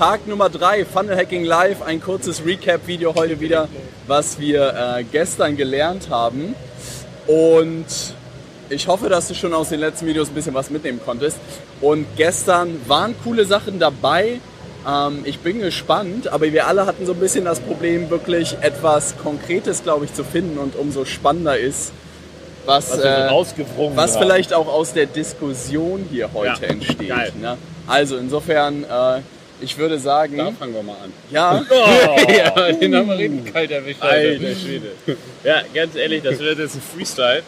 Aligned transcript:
Tag 0.00 0.26
Nummer 0.26 0.48
3, 0.48 0.86
Funnel 0.86 1.14
Hacking 1.14 1.44
Live, 1.44 1.82
ein 1.82 2.00
kurzes 2.00 2.42
Recap-Video 2.46 3.14
heute 3.14 3.38
wieder, 3.38 3.68
was 4.06 4.40
wir 4.40 4.96
äh, 4.96 5.04
gestern 5.04 5.58
gelernt 5.58 6.08
haben. 6.08 6.54
Und 7.26 7.84
ich 8.70 8.88
hoffe, 8.88 9.10
dass 9.10 9.28
du 9.28 9.34
schon 9.34 9.52
aus 9.52 9.68
den 9.68 9.80
letzten 9.80 10.06
Videos 10.06 10.28
ein 10.28 10.34
bisschen 10.34 10.54
was 10.54 10.70
mitnehmen 10.70 11.02
konntest. 11.04 11.36
Und 11.82 12.06
gestern 12.16 12.80
waren 12.88 13.14
coole 13.22 13.44
Sachen 13.44 13.78
dabei. 13.78 14.40
Ähm, 14.88 15.20
ich 15.24 15.40
bin 15.40 15.60
gespannt, 15.60 16.28
aber 16.28 16.50
wir 16.50 16.66
alle 16.66 16.86
hatten 16.86 17.04
so 17.04 17.12
ein 17.12 17.20
bisschen 17.20 17.44
das 17.44 17.60
Problem, 17.60 18.08
wirklich 18.08 18.56
etwas 18.62 19.18
Konkretes, 19.18 19.82
glaube 19.82 20.06
ich, 20.06 20.14
zu 20.14 20.24
finden. 20.24 20.56
Und 20.56 20.76
umso 20.76 21.04
spannender 21.04 21.58
ist, 21.58 21.92
was, 22.64 22.92
Was 22.92 23.00
äh, 23.00 23.28
was 23.94 24.16
vielleicht 24.16 24.54
auch 24.54 24.66
aus 24.66 24.94
der 24.94 25.04
Diskussion 25.04 26.06
hier 26.10 26.30
heute 26.32 26.62
Ja, 26.62 26.68
entsteht. 26.70 27.38
Ne? 27.38 27.58
Also 27.86 28.16
insofern, 28.16 28.84
äh, 28.84 29.20
ich 29.60 29.76
würde 29.78 29.98
sagen, 29.98 30.36
Da 30.36 30.50
fangen 30.52 30.74
wir 30.74 30.82
mal 30.82 30.96
an. 31.04 31.12
ja, 31.30 31.62
ja, 32.28 32.72
den 32.72 32.94
haben 32.94 33.08
wir 33.08 33.18
richtig 33.18 33.52
kalt 33.52 33.70
erwischt. 33.70 34.00
Alter 34.02 34.54
Schwede. 34.54 34.92
Ja, 35.44 35.62
ganz 35.74 35.94
ehrlich, 35.94 36.22
das 36.22 36.38
wird 36.38 36.58
jetzt 36.58 36.74
ein 36.76 36.82
Freestyle. 36.82 37.42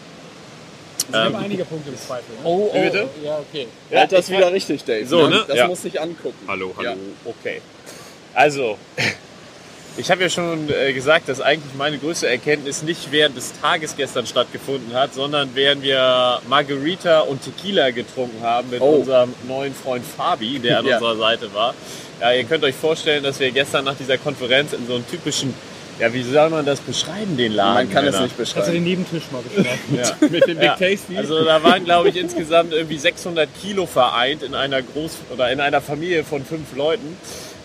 Ich 1.08 1.14
habe 1.14 1.28
Ähm, 1.34 1.36
einige 1.44 1.64
Punkte 1.64 1.90
im 1.90 1.96
Zweifel. 1.96 2.32
Ne? 2.36 2.40
oh, 2.44 2.70
Wie 2.72 2.80
bitte? 2.80 3.08
Ja, 3.24 3.38
okay. 3.38 3.66
Ja, 3.90 4.00
halt 4.00 4.12
das 4.12 4.30
wieder 4.30 4.52
richtig, 4.52 4.84
Dave. 4.84 5.04
So, 5.06 5.26
ne? 5.28 5.44
Das 5.48 5.56
Ja. 5.56 5.66
muss 5.66 5.84
ich 5.84 6.00
angucken. 6.00 6.38
Hallo, 6.46 6.72
hallo. 6.76 6.90
Ja. 6.90 6.96
Okay. 7.24 7.60
Also, 8.34 8.78
ich 9.98 10.10
habe 10.10 10.22
ja 10.22 10.28
schon 10.30 10.68
äh, 10.70 10.92
gesagt, 10.92 11.28
dass 11.28 11.40
eigentlich 11.40 11.74
meine 11.76 11.98
größte 11.98 12.28
Erkenntnis 12.28 12.82
nicht 12.82 13.12
während 13.12 13.36
des 13.36 13.52
Tages 13.60 13.94
gestern 13.96 14.26
stattgefunden 14.26 14.94
hat, 14.94 15.12
sondern 15.14 15.50
während 15.54 15.82
wir 15.82 16.40
Margarita 16.48 17.20
und 17.20 17.42
Tequila 17.42 17.90
getrunken 17.90 18.42
haben 18.42 18.70
mit 18.70 18.80
Oh. 18.80 18.96
unserem 18.96 19.34
neuen 19.46 19.74
Freund 19.74 20.04
Fabi, 20.04 20.58
der 20.58 20.78
an 20.78 20.86
Ja. 20.92 20.96
unserer 20.96 21.16
Seite 21.16 21.52
war. 21.54 21.74
Ja, 22.20 22.32
ihr 22.32 22.44
könnt 22.44 22.64
euch 22.64 22.74
vorstellen, 22.74 23.22
dass 23.22 23.38
wir 23.40 23.50
gestern 23.50 23.84
nach 23.84 23.96
dieser 23.96 24.16
Konferenz 24.16 24.72
in 24.72 24.86
so 24.86 24.94
einem 24.94 25.06
typischen, 25.10 25.52
ja, 25.98 26.12
wie 26.14 26.22
soll 26.22 26.48
man 26.50 26.64
das 26.64 26.80
beschreiben, 26.80 27.36
den 27.36 27.52
Laden? 27.52 27.74
Man 27.88 27.90
kann 27.92 28.06
es 28.06 28.18
nicht 28.18 28.32
Hast 28.38 28.56
du 28.56 28.60
den 28.60 28.64
beschreiben. 28.64 28.84
Nebentisch 28.84 29.24
mal 29.30 29.42
beschreiben? 29.42 29.78
Ja. 29.96 30.28
Mit 30.28 30.46
dem 30.46 30.56
Big 30.58 30.64
Ja. 30.68 30.76
Tasty? 30.76 31.18
Also 31.18 31.44
da 31.44 31.62
waren, 31.62 31.84
glaube 31.84 32.08
ich, 32.08 32.16
insgesamt 32.16 32.72
irgendwie 32.72 32.96
600 32.98 33.48
Kilo 33.60 33.84
vereint 33.86 34.42
in 34.42 34.54
einer 34.54 34.78
Groß- 34.78 35.32
oder 35.34 35.50
in 35.52 35.60
einer 35.60 35.80
Familie 35.82 36.24
von 36.24 36.44
fünf 36.44 36.74
Leuten. 36.76 37.16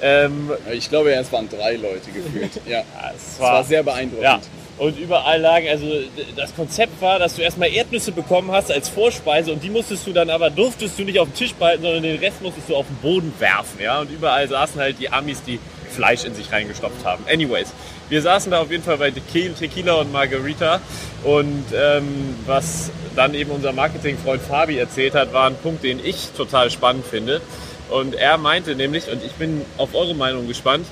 Ähm, 0.02 0.52
Ich 0.72 0.90
glaube, 0.90 1.14
es 1.14 1.31
waren 1.31 1.50
drei 1.50 1.76
Leute 1.76 2.12
gefühlt. 2.12 2.52
Ja. 2.67 2.84
es 3.16 3.34
Es 3.34 3.40
war 3.40 3.64
sehr 3.64 3.84
beeindruckend. 3.84 4.23
Ja, 4.23 4.39
und 4.78 4.98
überall 5.00 5.42
lagen, 5.42 5.67
also 5.70 5.88
das 6.36 6.56
Konzept 6.56 7.02
war, 7.02 7.17
dass 7.17 7.36
du 7.36 7.42
erstmal 7.42 7.70
Erdnüsse 7.70 8.12
bekommen 8.12 8.52
hast 8.52 8.72
als 8.72 8.89
Vorspeise 8.89 9.52
und 9.52 9.64
die 9.64 9.72
musstest 9.72 10.06
du 10.06 10.14
dann 10.14 10.30
aber, 10.30 10.52
durftest 10.52 11.00
du 11.00 11.04
nicht 11.04 11.17
auf 11.20 11.30
den 11.30 11.34
Tisch 11.34 11.54
behalten, 11.56 11.81
sondern 11.81 12.04
den 12.04 12.20
Rest 12.20 12.42
musstest 12.44 12.70
du 12.70 12.76
auf 12.76 12.86
den 12.86 12.98
Boden 12.98 13.34
werfen. 13.39 13.80
Ja? 13.81 14.02
Und 14.02 14.12
überall 14.12 14.48
saßen 14.48 14.80
halt 14.80 15.00
die 15.00 15.09
Amis, 15.09 15.42
die 15.42 15.59
Fleisch 15.89 16.26
in 16.26 16.36
sich 16.36 16.52
reingestopft 16.52 17.04
haben. 17.06 17.23
Anyways, 17.28 17.73
wir 18.09 18.22
saßen 18.22 18.52
da 18.52 18.61
auf 18.61 18.70
jeden 18.70 18.84
Fall 18.84 18.98
bei 18.98 19.09
Tequila 19.09 19.55
Tequila 19.55 19.94
und 19.95 20.11
Margarita 20.11 20.80
und 21.23 21.66
ähm, 21.76 22.36
was 22.45 22.92
dann 23.16 23.33
eben 23.33 23.50
unser 23.50 23.71
Marketingfreund 23.71 24.42
Fabi 24.44 24.77
erzählt 24.77 25.16
hat, 25.16 25.33
war 25.33 25.48
ein 25.48 25.55
Punkt, 25.55 25.83
den 25.83 26.00
ich 26.05 26.30
total 26.38 26.70
spannend 26.70 27.05
finde. 27.05 27.42
Und 27.89 28.15
er 28.15 28.37
meinte 28.37 28.75
nämlich, 28.75 29.09
und 29.09 29.23
ich 29.23 29.33
bin 29.33 29.61
auf 29.77 29.95
eure 29.95 30.15
Meinung 30.15 30.48
gespannt, 30.48 30.86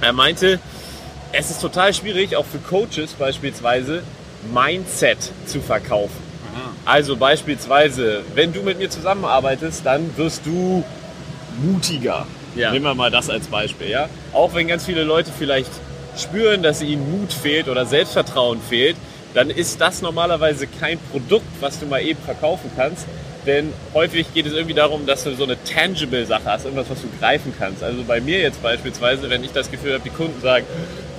er 0.00 0.12
meinte, 0.12 0.58
es 1.32 1.50
ist 1.50 1.60
total 1.60 1.94
schwierig, 1.94 2.36
auch 2.36 2.44
für 2.44 2.58
Coaches 2.58 3.12
beispielsweise, 3.18 4.02
Mindset 4.52 5.18
zu 5.46 5.60
verkaufen. 5.60 6.30
Also 6.84 7.16
beispielsweise, 7.16 8.22
wenn 8.34 8.52
du 8.52 8.62
mit 8.62 8.78
mir 8.78 8.90
zusammenarbeitest, 8.90 9.84
dann 9.84 10.16
wirst 10.16 10.46
du 10.46 10.82
mutiger. 11.62 12.26
Ja. 12.56 12.72
Nehmen 12.72 12.84
wir 12.84 12.94
mal 12.94 13.10
das 13.10 13.30
als 13.30 13.46
Beispiel. 13.46 13.90
Ja? 13.90 14.08
Auch 14.32 14.54
wenn 14.54 14.66
ganz 14.66 14.84
viele 14.84 15.04
Leute 15.04 15.30
vielleicht 15.36 15.70
spüren, 16.16 16.62
dass 16.62 16.82
ihnen 16.82 17.20
Mut 17.20 17.32
fehlt 17.32 17.68
oder 17.68 17.86
Selbstvertrauen 17.86 18.60
fehlt, 18.60 18.96
dann 19.34 19.50
ist 19.50 19.80
das 19.80 20.02
normalerweise 20.02 20.66
kein 20.66 20.98
Produkt, 21.12 21.46
was 21.60 21.78
du 21.78 21.86
mal 21.86 22.02
eben 22.02 22.20
verkaufen 22.20 22.70
kannst. 22.76 23.06
Denn 23.46 23.72
häufig 23.94 24.32
geht 24.34 24.46
es 24.46 24.52
irgendwie 24.52 24.74
darum, 24.74 25.06
dass 25.06 25.24
du 25.24 25.34
so 25.34 25.44
eine 25.44 25.56
tangible 25.64 26.26
Sache 26.26 26.44
hast, 26.44 26.64
irgendwas, 26.64 26.90
was 26.90 27.00
du 27.00 27.08
greifen 27.18 27.54
kannst. 27.58 27.82
Also 27.82 28.02
bei 28.04 28.20
mir 28.20 28.38
jetzt 28.38 28.62
beispielsweise, 28.62 29.30
wenn 29.30 29.42
ich 29.42 29.52
das 29.52 29.70
Gefühl 29.70 29.94
habe, 29.94 30.02
die 30.04 30.10
Kunden 30.10 30.40
sagen, 30.40 30.66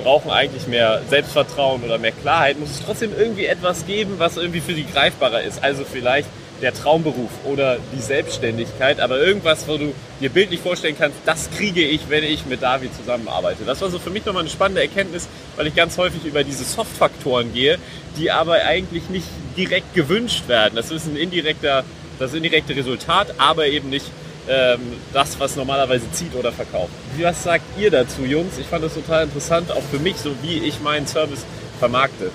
brauchen 0.03 0.29
eigentlich 0.29 0.67
mehr 0.67 1.01
Selbstvertrauen 1.09 1.83
oder 1.83 1.97
mehr 1.97 2.11
Klarheit, 2.11 2.59
muss 2.59 2.71
es 2.71 2.85
trotzdem 2.85 3.11
irgendwie 3.17 3.45
etwas 3.45 3.85
geben, 3.85 4.15
was 4.17 4.37
irgendwie 4.37 4.61
für 4.61 4.73
sie 4.73 4.85
greifbarer 4.85 5.41
ist. 5.41 5.63
Also 5.63 5.83
vielleicht 5.83 6.27
der 6.61 6.73
Traumberuf 6.73 7.31
oder 7.43 7.77
die 7.95 8.01
Selbstständigkeit, 8.01 8.99
aber 8.99 9.19
irgendwas, 9.19 9.67
wo 9.67 9.77
du 9.77 9.93
dir 10.19 10.29
bildlich 10.29 10.59
vorstellen 10.59 10.95
kannst, 10.97 11.17
das 11.25 11.49
kriege 11.49 11.81
ich, 11.81 12.01
wenn 12.09 12.23
ich 12.23 12.45
mit 12.45 12.61
David 12.61 12.95
zusammenarbeite. 12.95 13.63
Das 13.65 13.81
war 13.81 13.89
so 13.89 13.99
für 13.99 14.11
mich 14.11 14.25
nochmal 14.25 14.41
eine 14.41 14.49
spannende 14.49 14.81
Erkenntnis, 14.81 15.27
weil 15.55 15.67
ich 15.67 15.75
ganz 15.75 15.97
häufig 15.97 16.23
über 16.23 16.43
diese 16.43 16.63
Soft-Faktoren 16.63 17.51
gehe, 17.53 17.79
die 18.17 18.31
aber 18.31 18.61
eigentlich 18.61 19.09
nicht 19.09 19.25
direkt 19.57 19.93
gewünscht 19.95 20.47
werden. 20.47 20.75
Das 20.75 20.91
ist 20.91 21.07
ein 21.07 21.15
indirekter, 21.15 21.83
das 22.21 22.33
indirekte 22.33 22.75
Resultat, 22.75 23.33
aber 23.37 23.67
eben 23.67 23.89
nicht 23.89 24.05
ähm, 24.47 24.79
das, 25.13 25.39
was 25.39 25.55
normalerweise 25.55 26.11
zieht 26.11 26.35
oder 26.35 26.51
verkauft. 26.51 26.91
Was 27.19 27.43
sagt 27.43 27.63
ihr 27.79 27.91
dazu, 27.91 28.23
Jungs? 28.23 28.57
Ich 28.57 28.67
fand 28.67 28.83
das 28.83 28.93
total 28.93 29.25
interessant, 29.25 29.71
auch 29.71 29.83
für 29.91 29.99
mich, 29.99 30.17
so 30.17 30.31
wie 30.41 30.59
ich 30.59 30.79
meinen 30.81 31.07
Service 31.07 31.45
vermarkte. 31.79 32.31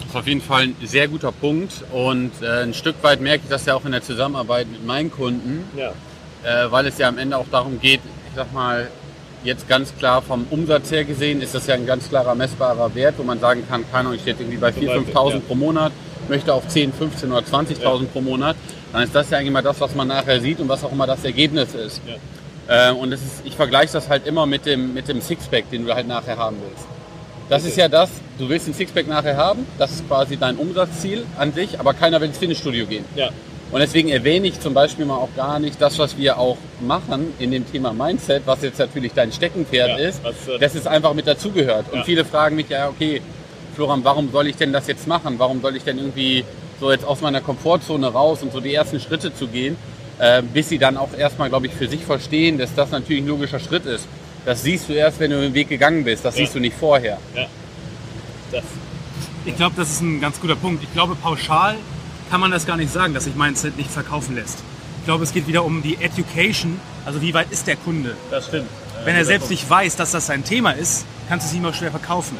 Das 0.00 0.08
ist 0.10 0.16
auf 0.16 0.26
jeden 0.26 0.40
Fall 0.42 0.62
ein 0.64 0.76
sehr 0.82 1.08
guter 1.08 1.30
Punkt 1.32 1.84
und 1.92 2.32
äh, 2.42 2.62
ein 2.62 2.74
Stück 2.74 2.96
weit 3.02 3.20
merke 3.20 3.44
ich 3.44 3.50
das 3.50 3.66
ja 3.66 3.74
auch 3.74 3.84
in 3.84 3.92
der 3.92 4.02
Zusammenarbeit 4.02 4.66
mit 4.70 4.84
meinen 4.84 5.10
Kunden, 5.10 5.64
Ja. 5.76 5.92
äh, 6.42 6.70
weil 6.70 6.86
es 6.86 6.98
ja 6.98 7.08
am 7.08 7.18
Ende 7.18 7.36
auch 7.36 7.46
darum 7.50 7.80
geht, 7.80 8.00
ich 8.28 8.36
sag 8.36 8.52
mal, 8.52 8.88
jetzt 9.44 9.68
ganz 9.68 9.96
klar 9.96 10.20
vom 10.20 10.46
Umsatz 10.50 10.90
her 10.90 11.04
gesehen 11.04 11.40
ist 11.40 11.54
das 11.54 11.66
ja 11.66 11.74
ein 11.74 11.86
ganz 11.86 12.08
klarer 12.08 12.34
messbarer 12.34 12.94
Wert, 12.94 13.14
wo 13.18 13.22
man 13.22 13.40
sagen 13.40 13.64
kann, 13.68 13.84
keine 13.90 14.00
Ahnung, 14.08 14.14
ich 14.14 14.22
stehe 14.22 14.36
irgendwie 14.38 14.58
bei 14.58 14.68
4.000, 14.68 14.72
Beispiel, 14.72 14.90
5.000 15.14 15.30
ja. 15.34 15.40
pro 15.46 15.54
Monat, 15.54 15.92
möchte 16.30 16.54
auf 16.54 16.66
10, 16.66 16.92
15 16.94 17.30
oder 17.30 17.44
20.000 17.46 18.06
pro 18.06 18.20
Monat, 18.22 18.56
dann 18.92 19.02
ist 19.02 19.14
das 19.14 19.28
ja 19.30 19.38
eigentlich 19.38 19.52
mal 19.52 19.62
das, 19.62 19.78
was 19.80 19.94
man 19.94 20.08
nachher 20.08 20.40
sieht 20.40 20.60
und 20.60 20.68
was 20.68 20.82
auch 20.82 20.92
immer 20.92 21.06
das 21.06 21.24
Ergebnis 21.24 21.74
ist. 21.74 22.00
Äh, 22.68 22.92
und 22.92 23.10
das 23.10 23.20
ist, 23.20 23.42
ich 23.44 23.54
vergleiche 23.56 23.92
das 23.92 24.08
halt 24.08 24.26
immer 24.26 24.46
mit 24.46 24.64
dem, 24.64 24.94
mit 24.94 25.08
dem 25.08 25.20
Sixpack, 25.20 25.70
den 25.70 25.84
du 25.86 25.94
halt 25.94 26.08
nachher 26.08 26.38
haben 26.38 26.56
willst. 26.66 26.86
Das 27.48 27.64
ist 27.64 27.76
ja 27.76 27.88
das, 27.88 28.08
du 28.38 28.48
willst 28.48 28.68
ein 28.68 28.74
Sixpack 28.74 29.08
nachher 29.08 29.36
haben, 29.36 29.66
das 29.76 29.90
ist 29.90 30.06
quasi 30.08 30.36
dein 30.36 30.56
Umsatzziel 30.56 31.26
an 31.36 31.52
sich, 31.52 31.80
aber 31.80 31.94
keiner 31.94 32.20
will 32.20 32.28
ins 32.28 32.38
Fitnessstudio 32.38 32.86
gehen. 32.86 33.04
Ja. 33.16 33.30
Und 33.72 33.80
deswegen 33.80 34.08
erwähne 34.08 34.48
ich 34.48 34.58
zum 34.60 34.74
Beispiel 34.74 35.04
mal 35.04 35.16
auch 35.16 35.34
gar 35.36 35.58
nicht 35.60 35.80
das, 35.80 35.98
was 35.98 36.16
wir 36.16 36.38
auch 36.38 36.56
machen 36.80 37.32
in 37.38 37.50
dem 37.52 37.70
Thema 37.70 37.92
Mindset, 37.92 38.42
was 38.46 38.62
jetzt 38.62 38.78
natürlich 38.78 39.12
dein 39.14 39.30
Steckenpferd 39.32 39.90
Ja, 39.90 40.08
ist, 40.08 40.22
was, 40.24 40.48
äh, 40.48 40.58
das 40.58 40.74
ist 40.74 40.86
einfach 40.88 41.12
mit 41.14 41.26
dazugehört. 41.26 41.86
Und 41.92 41.98
Ja. 41.98 42.04
viele 42.04 42.24
fragen 42.24 42.56
mich 42.56 42.68
ja, 42.68 42.88
okay, 42.88 43.20
Florian, 43.80 44.04
warum 44.04 44.30
soll 44.30 44.46
ich 44.46 44.56
denn 44.56 44.74
das 44.74 44.88
jetzt 44.88 45.06
machen? 45.06 45.36
Warum 45.38 45.62
soll 45.62 45.74
ich 45.74 45.82
denn 45.84 45.96
irgendwie 45.96 46.44
so 46.78 46.92
jetzt 46.92 47.02
aus 47.02 47.22
meiner 47.22 47.40
Komfortzone 47.40 48.08
raus 48.08 48.42
und 48.42 48.52
so 48.52 48.60
die 48.60 48.74
ersten 48.74 49.00
Schritte 49.00 49.34
zu 49.34 49.46
gehen, 49.46 49.74
äh, 50.18 50.42
bis 50.42 50.68
sie 50.68 50.76
dann 50.76 50.98
auch 50.98 51.14
erstmal, 51.16 51.48
glaube 51.48 51.66
ich, 51.66 51.72
für 51.72 51.88
sich 51.88 52.04
verstehen, 52.04 52.58
dass 52.58 52.74
das 52.74 52.90
natürlich 52.90 53.22
ein 53.22 53.26
logischer 53.28 53.58
Schritt 53.58 53.86
ist. 53.86 54.06
Das 54.44 54.62
siehst 54.62 54.90
du 54.90 54.92
erst, 54.92 55.18
wenn 55.18 55.30
du 55.30 55.40
den 55.40 55.54
Weg 55.54 55.70
gegangen 55.70 56.04
bist. 56.04 56.26
Das 56.26 56.34
Ja. 56.36 56.44
siehst 56.44 56.54
du 56.54 56.60
nicht 56.60 56.76
vorher. 56.78 57.16
Das, 58.52 58.64
Ich 59.46 59.56
glaube, 59.56 59.74
das 59.78 59.88
ist 59.88 60.02
ein 60.02 60.20
ganz 60.20 60.38
guter 60.38 60.56
Punkt. 60.56 60.82
Ich 60.84 60.92
glaube, 60.92 61.14
pauschal 61.14 61.76
kann 62.28 62.38
man 62.40 62.50
das 62.50 62.66
gar 62.66 62.76
nicht 62.76 62.92
sagen, 62.92 63.14
dass 63.14 63.24
sich 63.24 63.34
Mindset 63.34 63.78
nicht 63.78 63.90
verkaufen 63.90 64.34
lässt. 64.34 64.58
Ich 64.98 65.06
glaube, 65.06 65.24
es 65.24 65.32
geht 65.32 65.46
wieder 65.46 65.64
um 65.64 65.82
die 65.82 65.96
Education, 65.96 66.78
also 67.06 67.22
wie 67.22 67.32
weit 67.32 67.50
ist 67.50 67.66
der 67.66 67.76
Kunde. 67.76 68.14
das 68.30 68.48
stimmt. 68.48 68.68
Wenn 69.06 69.16
er 69.16 69.24
selbst 69.24 69.48
nicht 69.48 69.70
weiß, 69.70 69.96
dass 69.96 70.10
das 70.10 70.26
sein 70.26 70.44
Thema 70.44 70.72
ist, 70.72 71.06
kannst 71.30 71.46
du 71.46 71.50
es 71.50 71.56
ihm 71.56 71.64
auch 71.64 71.72
schwer 71.72 71.90
verkaufen. 71.90 72.36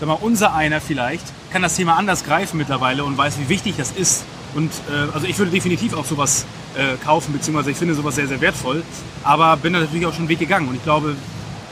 Sag 0.00 0.08
mal, 0.08 0.18
unser 0.20 0.54
einer 0.54 0.80
vielleicht 0.80 1.24
kann 1.52 1.62
das 1.62 1.76
Thema 1.76 1.96
anders 1.96 2.24
greifen 2.24 2.58
mittlerweile 2.58 3.04
und 3.04 3.16
weiß, 3.16 3.38
wie 3.38 3.48
wichtig 3.48 3.74
das 3.76 3.92
ist. 3.92 4.24
Und 4.54 4.70
äh, 4.90 5.12
also 5.12 5.26
ich 5.26 5.38
würde 5.38 5.50
definitiv 5.50 5.94
auch 5.94 6.04
sowas 6.04 6.46
äh, 6.76 6.96
kaufen, 7.04 7.32
beziehungsweise 7.32 7.70
ich 7.70 7.76
finde 7.76 7.94
sowas 7.94 8.16
sehr, 8.16 8.26
sehr 8.26 8.40
wertvoll. 8.40 8.82
Aber 9.22 9.56
bin 9.56 9.72
da 9.72 9.80
natürlich 9.80 10.06
auch 10.06 10.12
schon 10.12 10.22
einen 10.22 10.28
Weg 10.28 10.40
gegangen. 10.40 10.68
Und 10.68 10.76
ich 10.76 10.82
glaube, 10.82 11.16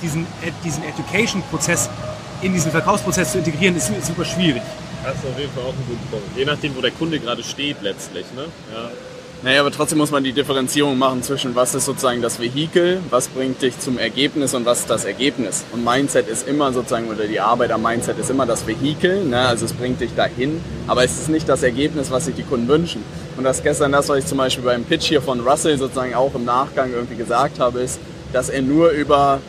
diesen, 0.03 0.27
diesen 0.65 0.83
Education-Prozess 0.85 1.91
in 2.43 2.53
diesen 2.53 2.71
Verkaufsprozess 2.71 3.33
zu 3.33 3.39
integrieren, 3.39 3.77
ist, 3.77 3.89
ist 3.91 4.07
super 4.07 4.25
schwierig. 4.25 4.63
Das 5.05 5.15
ist 5.15 5.27
auf 5.27 5.39
jeden 5.39 5.53
Fall 5.53 5.65
auch 5.65 5.73
ein 5.73 5.87
guter 5.87 6.11
Punkt. 6.11 6.37
Je 6.37 6.45
nachdem, 6.45 6.77
wo 6.77 6.81
der 6.81 6.91
Kunde 6.91 7.19
gerade 7.19 7.43
steht 7.43 7.83
letztlich. 7.83 8.27
Ne? 8.35 8.47
Ja. 8.73 8.91
Naja, 9.45 9.59
aber 9.59 9.73
trotzdem 9.73 9.99
muss 9.99 10.13
man 10.13 10.23
die 10.23 10.33
Differenzierung 10.33 10.97
machen 10.97 11.25
zwischen 11.25 11.57
was 11.57 11.75
ist 11.75 11.87
sozusagen 11.87 12.23
das 12.23 12.39
Vehikel, 12.39 13.01
was 13.11 13.27
bringt 13.27 13.61
dich 13.61 13.77
zum 13.77 13.99
Ergebnis 13.99 14.55
und 14.55 14.65
was 14.67 14.81
ist 14.81 14.91
das 14.91 15.05
Ergebnis. 15.05 15.65
Und 15.73 15.85
Mindset 15.85 16.29
ist 16.29 16.47
immer 16.47 16.73
sozusagen, 16.73 17.09
oder 17.09 17.27
die 17.27 17.41
Arbeit 17.41 17.73
am 17.73 17.83
Mindset 17.83 18.21
ist 18.21 18.31
immer 18.31 18.47
das 18.47 18.69
Vehikel, 18.69 19.25
ne? 19.25 19.41
also 19.41 19.65
es 19.65 19.73
bringt 19.73 20.01
dich 20.01 20.15
dahin, 20.15 20.61
aber 20.87 21.03
es 21.03 21.19
ist 21.19 21.29
nicht 21.29 21.49
das 21.49 21.65
Ergebnis, 21.65 22.13
was 22.13 22.27
sich 22.27 22.37
die 22.37 22.45
Kunden 22.45 22.69
wünschen. 22.69 23.03
Und 23.37 23.43
das 23.43 23.65
gestern 23.65 23.91
das, 23.91 24.09
was 24.09 24.19
ich 24.19 24.27
zum 24.27 24.39
Beispiel 24.39 24.63
beim 24.63 24.85
Pitch 24.85 25.07
hier 25.07 25.21
von 25.21 25.41
Russell 25.41 25.77
sozusagen 25.77 26.15
auch 26.15 26.37
im 26.37 26.45
Nachgang 26.45 26.93
irgendwie 26.93 27.17
gesagt 27.17 27.59
habe, 27.59 27.81
ist, 27.81 27.99
dass 28.33 28.49
er 28.49 28.63
nur 28.63 28.91
über 28.91 29.41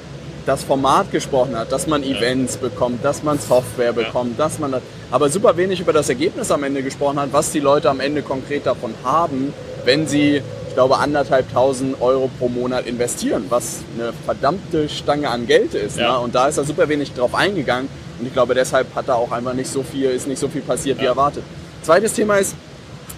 das 0.47 0.63
Format 0.63 1.11
gesprochen 1.11 1.55
hat, 1.55 1.71
dass 1.71 1.85
man 1.85 2.01
Events 2.01 2.57
bekommt, 2.57 3.05
dass 3.05 3.21
man 3.21 3.37
Software 3.37 3.93
bekommt, 3.93 4.39
dass 4.39 4.57
man 4.57 4.71
das, 4.71 4.81
aber 5.11 5.29
super 5.29 5.55
wenig 5.55 5.79
über 5.79 5.93
das 5.93 6.09
Ergebnis 6.09 6.49
am 6.49 6.63
Ende 6.63 6.81
gesprochen 6.81 7.19
hat, 7.19 7.31
was 7.31 7.51
die 7.51 7.59
Leute 7.59 7.91
am 7.91 7.99
Ende 7.99 8.23
konkret 8.23 8.65
davon 8.65 8.95
haben, 9.03 9.53
wenn 9.85 10.07
sie, 10.07 10.41
ich 10.67 10.73
glaube, 10.73 10.97
anderthalbtausend 10.97 12.01
Euro 12.01 12.29
pro 12.39 12.49
Monat 12.49 12.85
investieren, 12.87 13.45
was 13.49 13.79
eine 13.97 14.13
verdammte 14.25 14.89
Stange 14.89 15.29
an 15.29 15.47
Geld 15.47 15.73
ist. 15.73 15.97
Ja. 15.97 16.13
Ne? 16.13 16.19
Und 16.19 16.35
da 16.35 16.47
ist 16.47 16.57
er 16.57 16.63
super 16.63 16.89
wenig 16.89 17.13
drauf 17.13 17.35
eingegangen. 17.35 17.89
Und 18.19 18.27
ich 18.27 18.33
glaube, 18.33 18.55
deshalb 18.55 18.93
hat 18.95 19.07
da 19.07 19.15
auch 19.15 19.31
einfach 19.31 19.53
nicht 19.53 19.69
so 19.69 19.83
viel, 19.83 20.09
ist 20.09 20.27
nicht 20.27 20.39
so 20.39 20.47
viel 20.47 20.61
passiert 20.61 20.99
wie 20.99 21.05
erwartet. 21.05 21.43
Zweites 21.81 22.13
Thema 22.13 22.37
ist, 22.37 22.55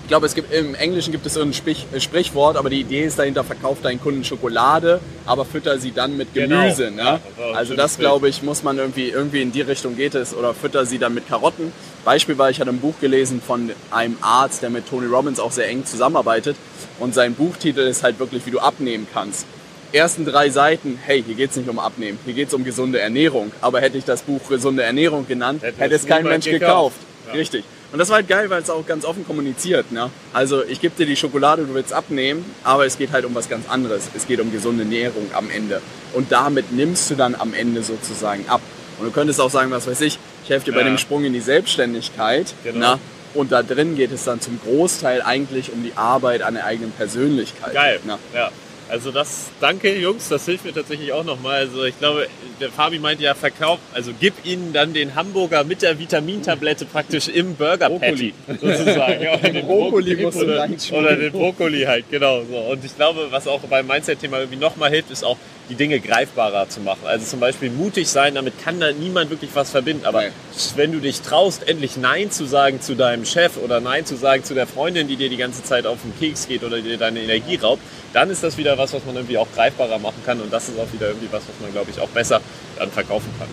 ich 0.05 0.09
glaube, 0.09 0.27
es 0.27 0.35
gibt, 0.35 0.53
im 0.53 0.75
Englischen 0.75 1.11
gibt 1.11 1.25
es 1.25 1.35
irgendein 1.35 1.57
Sprich, 1.57 1.87
äh, 1.91 1.99
Sprichwort, 1.99 2.57
aber 2.57 2.69
die 2.69 2.79
Idee 2.79 3.05
ist 3.05 3.17
dahinter, 3.17 3.43
verkauf 3.43 3.81
deinen 3.81 3.99
Kunden 3.99 4.23
Schokolade, 4.23 4.99
aber 5.25 5.45
fütter 5.45 5.79
sie 5.79 5.91
dann 5.91 6.15
mit 6.15 6.31
Genau. 6.35 6.61
Gemüse. 6.61 6.91
Ne? 6.91 7.01
Ja, 7.01 7.19
das 7.35 7.47
ein 7.49 7.55
also 7.55 7.73
das, 7.75 7.97
glaube 7.97 8.29
ich, 8.29 8.43
muss 8.43 8.61
man 8.61 8.77
irgendwie, 8.77 9.09
irgendwie 9.09 9.41
in 9.41 9.51
die 9.51 9.61
Richtung 9.61 9.95
geht 9.97 10.13
es 10.13 10.35
oder 10.35 10.53
fütter 10.53 10.85
sie 10.85 10.99
dann 10.99 11.15
mit 11.15 11.27
Karotten. 11.27 11.71
Beispiel 12.03 12.37
war, 12.37 12.51
ich 12.51 12.59
hatte 12.59 12.69
ein 12.69 12.81
Buch 12.81 12.93
gelesen 13.01 13.41
von 13.41 13.71
einem 13.89 14.15
Arzt, 14.21 14.61
der 14.61 14.69
mit 14.69 14.87
Tony 14.87 15.07
Robbins 15.07 15.39
auch 15.39 15.51
sehr 15.51 15.67
eng 15.69 15.85
zusammenarbeitet 15.87 16.55
und 16.99 17.15
sein 17.15 17.33
Buchtitel 17.33 17.79
ist 17.79 18.03
halt 18.03 18.19
wirklich, 18.19 18.45
wie 18.45 18.51
du 18.51 18.59
abnehmen 18.59 19.07
kannst. 19.11 19.47
Ersten 19.91 20.23
drei 20.23 20.51
Seiten, 20.51 20.99
hey, 21.03 21.23
hier 21.25 21.33
geht 21.33 21.49
es 21.49 21.55
nicht 21.55 21.67
um 21.67 21.79
Abnehmen, 21.79 22.19
hier 22.25 22.35
geht 22.35 22.49
es 22.49 22.53
um 22.53 22.63
gesunde 22.63 22.99
Ernährung. 22.99 23.51
Aber 23.59 23.81
hätte 23.81 23.97
ich 23.97 24.05
das 24.05 24.21
Buch 24.21 24.41
gesunde 24.49 24.83
Ernährung 24.83 25.25
genannt, 25.27 25.63
Hätte 25.63 25.79
hätte, 25.81 25.95
es 25.95 26.05
kein 26.05 26.25
Mensch 26.25 26.45
gekauft. 26.45 26.97
gekauft. 26.99 27.27
Ja. 27.27 27.33
Richtig. 27.33 27.63
Und 27.95 27.99
das 27.99 28.09
war 28.09 28.17
halt 28.17 28.27
geil, 28.27 28.49
weil 28.49 28.61
es 28.61 28.69
auch 28.69 28.85
ganz 28.85 29.05
offen 29.05 29.25
kommuniziert. 29.25 29.93
Ne? 29.93 30.09
Also 30.33 30.65
ich 30.65 30.81
gebe 30.81 30.93
dir 30.97 31.05
die 31.05 31.15
Schokolade, 31.15 31.63
du 31.63 31.73
willst 31.73 31.93
abnehmen, 31.93 32.43
aber 32.65 32.85
es 32.85 32.97
geht 32.97 33.13
halt 33.13 33.23
um 33.23 33.33
was 33.33 33.47
ganz 33.47 33.69
anderes. 33.69 34.09
Es 34.13 34.27
geht 34.27 34.41
um 34.41 34.51
gesunde 34.51 34.83
Ernährung 34.83 35.29
am 35.33 35.49
Ende. 35.49 35.81
Und 36.11 36.29
damit 36.29 36.73
nimmst 36.73 37.09
du 37.09 37.15
dann 37.15 37.35
am 37.35 37.53
Ende 37.53 37.83
sozusagen 37.83 38.49
ab. 38.49 38.59
Und 38.99 39.05
du 39.05 39.11
könntest 39.13 39.39
auch 39.39 39.49
sagen, 39.49 39.71
was 39.71 39.87
weiß 39.87 40.01
ich, 40.01 40.19
ich 40.43 40.49
helfe 40.49 40.65
dir 40.65 40.71
bei 40.73 40.79
Ja. 40.79 40.87
dem 40.87 40.97
Sprung 40.97 41.23
in 41.23 41.31
die 41.31 41.39
Selbstständigkeit. 41.39 42.53
Genau. 42.65 42.79
Na? 42.79 42.99
Und 43.33 43.53
da 43.53 43.63
drin 43.63 43.95
geht 43.95 44.11
es 44.11 44.25
dann 44.25 44.41
zum 44.41 44.59
Großteil 44.61 45.21
eigentlich 45.21 45.71
um 45.71 45.81
die 45.81 45.93
Arbeit 45.95 46.41
an 46.41 46.55
der 46.55 46.65
eigenen 46.65 46.91
Persönlichkeit. 46.91 47.73
Geil. 47.73 48.01
Na? 48.05 48.19
Ja. 48.33 48.51
Also 48.87 49.11
das, 49.11 49.49
danke 49.59 49.95
Jungs, 49.97 50.29
das 50.29 50.45
hilft 50.45 50.65
mir 50.65 50.73
tatsächlich 50.73 51.11
auch 51.11 51.23
nochmal. 51.23 51.55
Also 51.61 51.85
ich 51.85 51.97
glaube, 51.97 52.27
der 52.61 52.69
Fabi 52.69 52.99
meinte 52.99 53.23
ja, 53.23 53.33
verkauf, 53.33 53.79
also 53.93 54.11
gib 54.19 54.33
ihnen 54.45 54.73
dann 54.73 54.93
den 54.93 55.15
Hamburger 55.15 55.63
mit 55.63 55.81
der 55.81 55.97
Vitamintablette 55.97 56.85
praktisch 56.85 57.27
im 57.27 57.55
Burger 57.55 57.89
Patty 57.89 58.33
sozusagen. 58.47 59.15
Ja, 59.25 59.33
oder 59.33 59.49
den 59.49 59.65
Brokkoli 59.65 60.15
musst 60.17 60.41
du 60.41 60.45
oder, 60.45 60.67
oder 60.91 61.15
den 61.15 61.31
Brokkoli 61.31 61.83
halt, 61.83 62.05
genau 62.11 62.43
so. 62.43 62.57
Und 62.57 62.83
ich 62.83 62.95
glaube, 62.95 63.27
was 63.31 63.47
auch 63.47 63.61
beim 63.61 63.87
Mindset-Thema 63.87 64.39
irgendwie 64.39 64.59
nochmal 64.59 64.89
hilft, 64.89 65.09
ist 65.09 65.23
auch 65.23 65.37
die 65.69 65.75
Dinge 65.75 65.99
greifbarer 65.99 66.69
zu 66.69 66.79
machen. 66.79 67.01
Also 67.05 67.25
zum 67.25 67.39
Beispiel 67.39 67.69
mutig 67.71 68.07
sein, 68.09 68.35
damit 68.35 68.61
kann 68.63 68.79
da 68.79 68.91
niemand 68.91 69.29
wirklich 69.31 69.49
was 69.55 69.71
verbinden. 69.71 70.05
Aber 70.05 70.21
Nein. 70.21 70.31
wenn 70.75 70.91
du 70.91 70.99
dich 70.99 71.21
traust, 71.21 71.67
endlich 71.67 71.97
Nein 71.97 72.29
zu 72.31 72.45
sagen 72.45 72.81
zu 72.81 72.95
deinem 72.95 73.25
Chef 73.25 73.57
oder 73.57 73.79
Nein 73.79 74.05
zu 74.05 74.15
sagen 74.15 74.43
zu 74.43 74.53
der 74.53 74.67
Freundin, 74.67 75.07
die 75.07 75.15
dir 75.15 75.29
die 75.29 75.37
ganze 75.37 75.63
Zeit 75.63 75.87
auf 75.87 75.97
den 76.03 76.17
Keks 76.19 76.47
geht 76.47 76.63
oder 76.63 76.81
dir 76.81 76.97
deine 76.97 77.19
Energie 77.21 77.55
raubt, 77.55 77.81
dann 78.13 78.29
ist 78.29 78.43
das 78.43 78.57
wieder 78.57 78.77
was, 78.77 78.93
was 78.93 79.03
man 79.05 79.15
irgendwie 79.15 79.37
auch 79.37 79.47
greifbarer 79.55 79.97
machen 79.97 80.21
kann. 80.25 80.39
Und 80.39 80.53
das 80.53 80.69
ist 80.69 80.79
auch 80.79 80.91
wieder 80.93 81.07
irgendwie 81.07 81.27
was, 81.31 81.41
was 81.47 81.55
man, 81.61 81.71
glaube 81.71 81.89
ich, 81.91 81.99
auch 81.99 82.09
besser 82.09 82.41
dann 82.77 82.91
verkaufen 82.91 83.29
kann. 83.39 83.47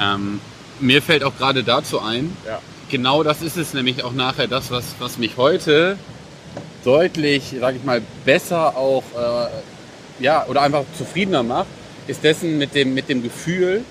Ähm, 0.00 0.40
mir 0.80 1.02
fällt 1.02 1.24
auch 1.24 1.36
gerade 1.36 1.64
dazu 1.64 2.00
ein, 2.00 2.36
Ja. 2.46 2.60
genau 2.90 3.22
das 3.22 3.42
ist 3.42 3.56
es 3.56 3.74
nämlich 3.74 4.04
auch 4.04 4.12
nachher 4.12 4.46
das, 4.46 4.70
was, 4.70 4.84
was 4.98 5.18
mich 5.18 5.36
heute 5.36 5.96
deutlich, 6.84 7.54
sag 7.58 7.76
ich 7.76 7.84
mal, 7.84 8.00
besser 8.24 8.76
auch, 8.76 9.02
äh, 9.16 9.46
ja, 10.20 10.46
oder 10.46 10.62
einfach 10.62 10.84
zufriedener 10.96 11.42
macht, 11.42 11.68
ist 12.06 12.22
dessen 12.24 12.58
mit 12.58 12.74
dem, 12.74 12.94
mit 12.94 13.08
dem 13.08 13.22
Gefühl, 13.22 13.84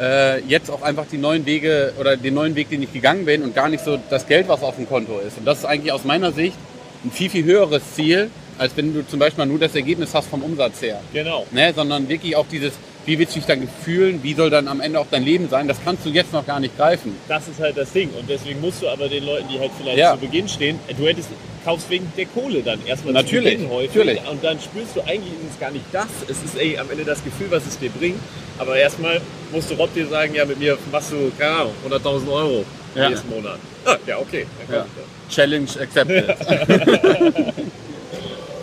äh, 0.00 0.40
jetzt 0.42 0.70
auch 0.70 0.82
einfach 0.82 1.06
die 1.10 1.18
neuen 1.18 1.44
Wege 1.46 1.92
oder 1.98 2.16
den 2.16 2.34
neuen 2.34 2.54
Weg, 2.54 2.70
den 2.70 2.82
ich 2.82 2.92
gegangen 2.92 3.24
bin 3.24 3.42
und 3.42 3.54
gar 3.54 3.68
nicht 3.68 3.84
so 3.84 3.98
das 4.10 4.26
Geld, 4.26 4.48
was 4.48 4.62
auf 4.62 4.76
dem 4.76 4.88
Konto 4.88 5.18
ist. 5.18 5.38
Und 5.38 5.44
das 5.44 5.58
ist 5.58 5.64
eigentlich 5.64 5.92
aus 5.92 6.04
meiner 6.04 6.32
Sicht 6.32 6.56
ein 7.04 7.10
viel, 7.10 7.30
viel 7.30 7.44
höheres 7.44 7.82
Ziel, 7.94 8.30
als 8.58 8.76
wenn 8.76 8.94
du 8.94 9.06
zum 9.06 9.18
Beispiel 9.18 9.46
nur 9.46 9.58
das 9.58 9.74
Ergebnis 9.74 10.14
hast 10.14 10.28
vom 10.28 10.42
Umsatz 10.42 10.82
her. 10.82 11.00
Genau. 11.12 11.46
Ne, 11.52 11.72
sondern 11.74 12.08
wirklich 12.08 12.34
auch 12.36 12.46
dieses, 12.50 12.72
wie 13.06 13.18
willst 13.18 13.34
du 13.34 13.38
dich 13.40 13.46
dann 13.46 13.66
fühlen, 13.84 14.22
wie 14.22 14.34
soll 14.34 14.50
dann 14.50 14.68
am 14.68 14.80
Ende 14.80 15.00
auch 15.00 15.06
dein 15.10 15.24
Leben 15.24 15.48
sein, 15.48 15.66
das 15.66 15.78
kannst 15.82 16.04
du 16.04 16.10
jetzt 16.10 16.32
noch 16.32 16.44
gar 16.46 16.60
nicht 16.60 16.76
greifen. 16.76 17.16
Das 17.28 17.48
ist 17.48 17.58
halt 17.60 17.76
das 17.76 17.90
Ding. 17.92 18.10
Und 18.18 18.28
deswegen 18.28 18.60
musst 18.60 18.82
du 18.82 18.88
aber 18.88 19.08
den 19.08 19.24
Leuten, 19.24 19.48
die 19.48 19.58
halt 19.58 19.70
vielleicht 19.80 19.98
Ja. 19.98 20.12
zu 20.14 20.18
Beginn 20.20 20.46
stehen, 20.48 20.78
du 20.96 21.06
hättest, 21.06 21.28
kaufst 21.64 21.88
wegen 21.90 22.10
der 22.16 22.26
Kohle 22.26 22.62
dann 22.62 22.84
erstmal 22.86 23.14
Natürlich, 23.14 23.52
zu 23.54 23.58
Beginn 23.62 23.70
häufig. 23.70 23.94
natürlich. 23.96 24.20
Und 24.30 24.44
dann 24.44 24.60
spürst 24.60 24.94
du 24.96 25.00
eigentlich, 25.02 25.32
ist 25.32 25.54
es 25.54 25.60
gar 25.60 25.70
nicht 25.70 25.84
das. 25.92 26.06
Es 26.28 26.42
ist 26.42 26.56
ey, 26.58 26.78
am 26.78 26.90
Ende 26.90 27.04
das 27.04 27.22
Gefühl, 27.24 27.46
was 27.50 27.66
es 27.66 27.78
dir 27.78 27.90
bringt. 27.90 28.18
Aber 28.58 28.76
erstmal 28.76 29.20
musst 29.52 29.70
du 29.70 29.74
Rob 29.74 29.92
dir 29.94 30.06
sagen, 30.06 30.34
ja, 30.34 30.44
mit 30.44 30.58
mir 30.58 30.76
machst 30.92 31.12
du, 31.12 31.30
keine 31.38 31.56
Ahnung, 31.56 31.72
100.000 31.88 32.28
Euro 32.30 32.64
Ja. 32.94 33.08
nächsten 33.10 33.28
Monat. 33.30 33.58
Ah, 33.84 33.96
ja, 34.06 34.18
okay. 34.18 34.46
Dann 34.68 34.76
Ja. 34.76 34.86
Challenge 35.30 35.68
accepted. 35.80 36.36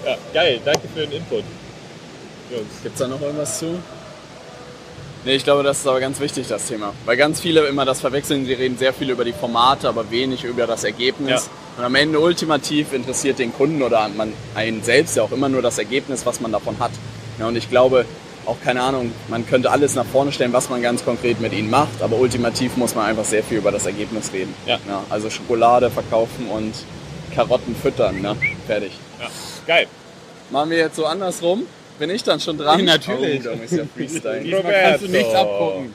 Ja, 0.05 0.17
geil, 0.35 0.59
danke 0.63 0.87
für 0.93 1.01
den 1.01 1.13
Input. 1.13 1.43
Jungs. 2.51 2.67
Gibt 2.83 2.93
es 2.93 2.99
da 2.99 3.07
noch 3.07 3.19
irgendwas 3.21 3.57
zu? 3.57 3.79
Nee, 5.25 5.35
ich 5.37 5.43
glaube, 5.43 5.63
das 5.63 5.79
ist 5.79 5.87
aber 5.87 5.99
ganz 5.99 6.19
wichtig, 6.19 6.47
das 6.47 6.67
Thema. 6.67 6.93
Weil 7.05 7.17
ganz 7.17 7.41
viele 7.41 7.65
immer 7.65 7.83
das 7.83 7.99
verwechseln, 7.99 8.45
sie 8.45 8.53
reden 8.53 8.77
sehr 8.77 8.93
viel 8.93 9.09
über 9.09 9.25
die 9.25 9.33
Formate, 9.33 9.89
aber 9.89 10.11
wenig 10.11 10.43
über 10.43 10.67
das 10.67 10.83
Ergebnis. 10.83 11.49
Ja. 11.49 11.79
Und 11.79 11.83
am 11.83 11.95
Ende 11.95 12.19
ultimativ 12.19 12.93
interessiert 12.93 13.39
den 13.39 13.51
Kunden 13.51 13.81
oder 13.81 14.07
man 14.09 14.33
einen 14.53 14.83
selbst 14.83 15.17
ja 15.17 15.23
auch 15.23 15.31
immer 15.31 15.49
nur 15.49 15.63
das 15.63 15.79
Ergebnis, 15.79 16.27
was 16.27 16.41
man 16.41 16.51
davon 16.51 16.77
hat. 16.77 16.91
Ja, 17.39 17.47
und 17.47 17.55
ich 17.55 17.71
glaube, 17.71 18.05
auch 18.45 18.57
keine 18.63 18.83
Ahnung, 18.83 19.11
man 19.27 19.47
könnte 19.47 19.71
alles 19.71 19.95
nach 19.95 20.05
vorne 20.05 20.31
stellen, 20.31 20.53
was 20.53 20.69
man 20.69 20.83
ganz 20.83 21.03
konkret 21.03 21.41
mit 21.41 21.53
ihnen 21.53 21.71
macht, 21.71 22.03
aber 22.03 22.17
ultimativ 22.17 22.77
muss 22.77 22.93
man 22.93 23.07
einfach 23.07 23.25
sehr 23.25 23.43
viel 23.43 23.57
über 23.57 23.71
das 23.71 23.87
Ergebnis 23.87 24.31
reden. 24.31 24.53
Ja. 24.67 24.79
also 25.09 25.31
Schokolade 25.31 25.89
verkaufen 25.89 26.47
und 26.49 26.73
Karotten 27.33 27.75
füttern, 27.75 28.21
ne? 28.21 28.37
fertig. 28.67 28.91
Ja. 29.19 29.27
Geil. 29.65 29.87
Machen 30.51 30.69
wir 30.69 30.77
jetzt 30.77 30.95
so 30.95 31.07
andersrum? 31.07 31.63
Bin 31.97 32.09
ich 32.09 32.23
dann 32.23 32.39
schon 32.39 32.57
dran? 32.57 32.83
Natürlich. 32.83 33.41
Oh, 33.41 33.51
da 33.51 33.55
muss 33.55 33.71
ja. 33.71 34.33
Diesmal 34.43 34.73
kannst 34.73 35.03
du 35.03 35.07
nichts 35.07 35.33
abgucken. 35.33 35.93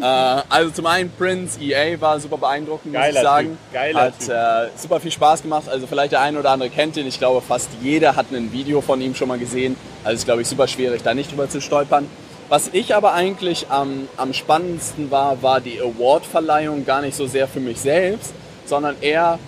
Äh, 0.00 0.04
also 0.48 0.70
zum 0.70 0.86
einen 0.86 1.10
Prince 1.10 1.60
EA 1.60 2.00
war 2.00 2.20
super 2.20 2.38
beeindruckend, 2.38 2.92
muss 2.92 3.02
Geiler 3.02 3.20
ich 3.20 3.24
sagen. 3.24 3.48
Typ, 3.48 3.72
geiler 3.72 4.00
hat 4.00 4.28
äh, 4.28 4.70
super 4.76 5.00
viel 5.00 5.10
Spaß 5.10 5.42
gemacht. 5.42 5.68
Also 5.68 5.86
vielleicht 5.86 6.12
der 6.12 6.20
eine 6.20 6.38
oder 6.38 6.50
andere 6.50 6.70
kennt 6.70 6.96
ihn. 6.96 7.06
Ich 7.06 7.18
glaube, 7.18 7.40
fast 7.40 7.68
jeder 7.82 8.16
hat 8.16 8.26
ein 8.32 8.52
Video 8.52 8.80
von 8.80 9.00
ihm 9.00 9.14
schon 9.14 9.28
mal 9.28 9.38
gesehen. 9.38 9.76
Also 10.04 10.16
ist, 10.16 10.24
glaube 10.24 10.42
ich, 10.42 10.48
super 10.48 10.68
schwierig, 10.68 11.02
da 11.02 11.14
nicht 11.14 11.32
drüber 11.32 11.48
zu 11.48 11.60
stolpern. 11.60 12.06
Was 12.48 12.70
ich 12.72 12.94
aber 12.94 13.12
eigentlich 13.12 13.66
am, 13.68 14.08
am 14.16 14.32
spannendsten 14.32 15.10
war, 15.10 15.42
war 15.42 15.60
die 15.60 15.80
Award-Verleihung 15.80 16.84
gar 16.84 17.00
nicht 17.00 17.16
so 17.16 17.26
sehr 17.26 17.46
für 17.46 17.60
mich 17.60 17.78
selbst, 17.78 18.32
sondern 18.66 18.96
eher 19.00 19.38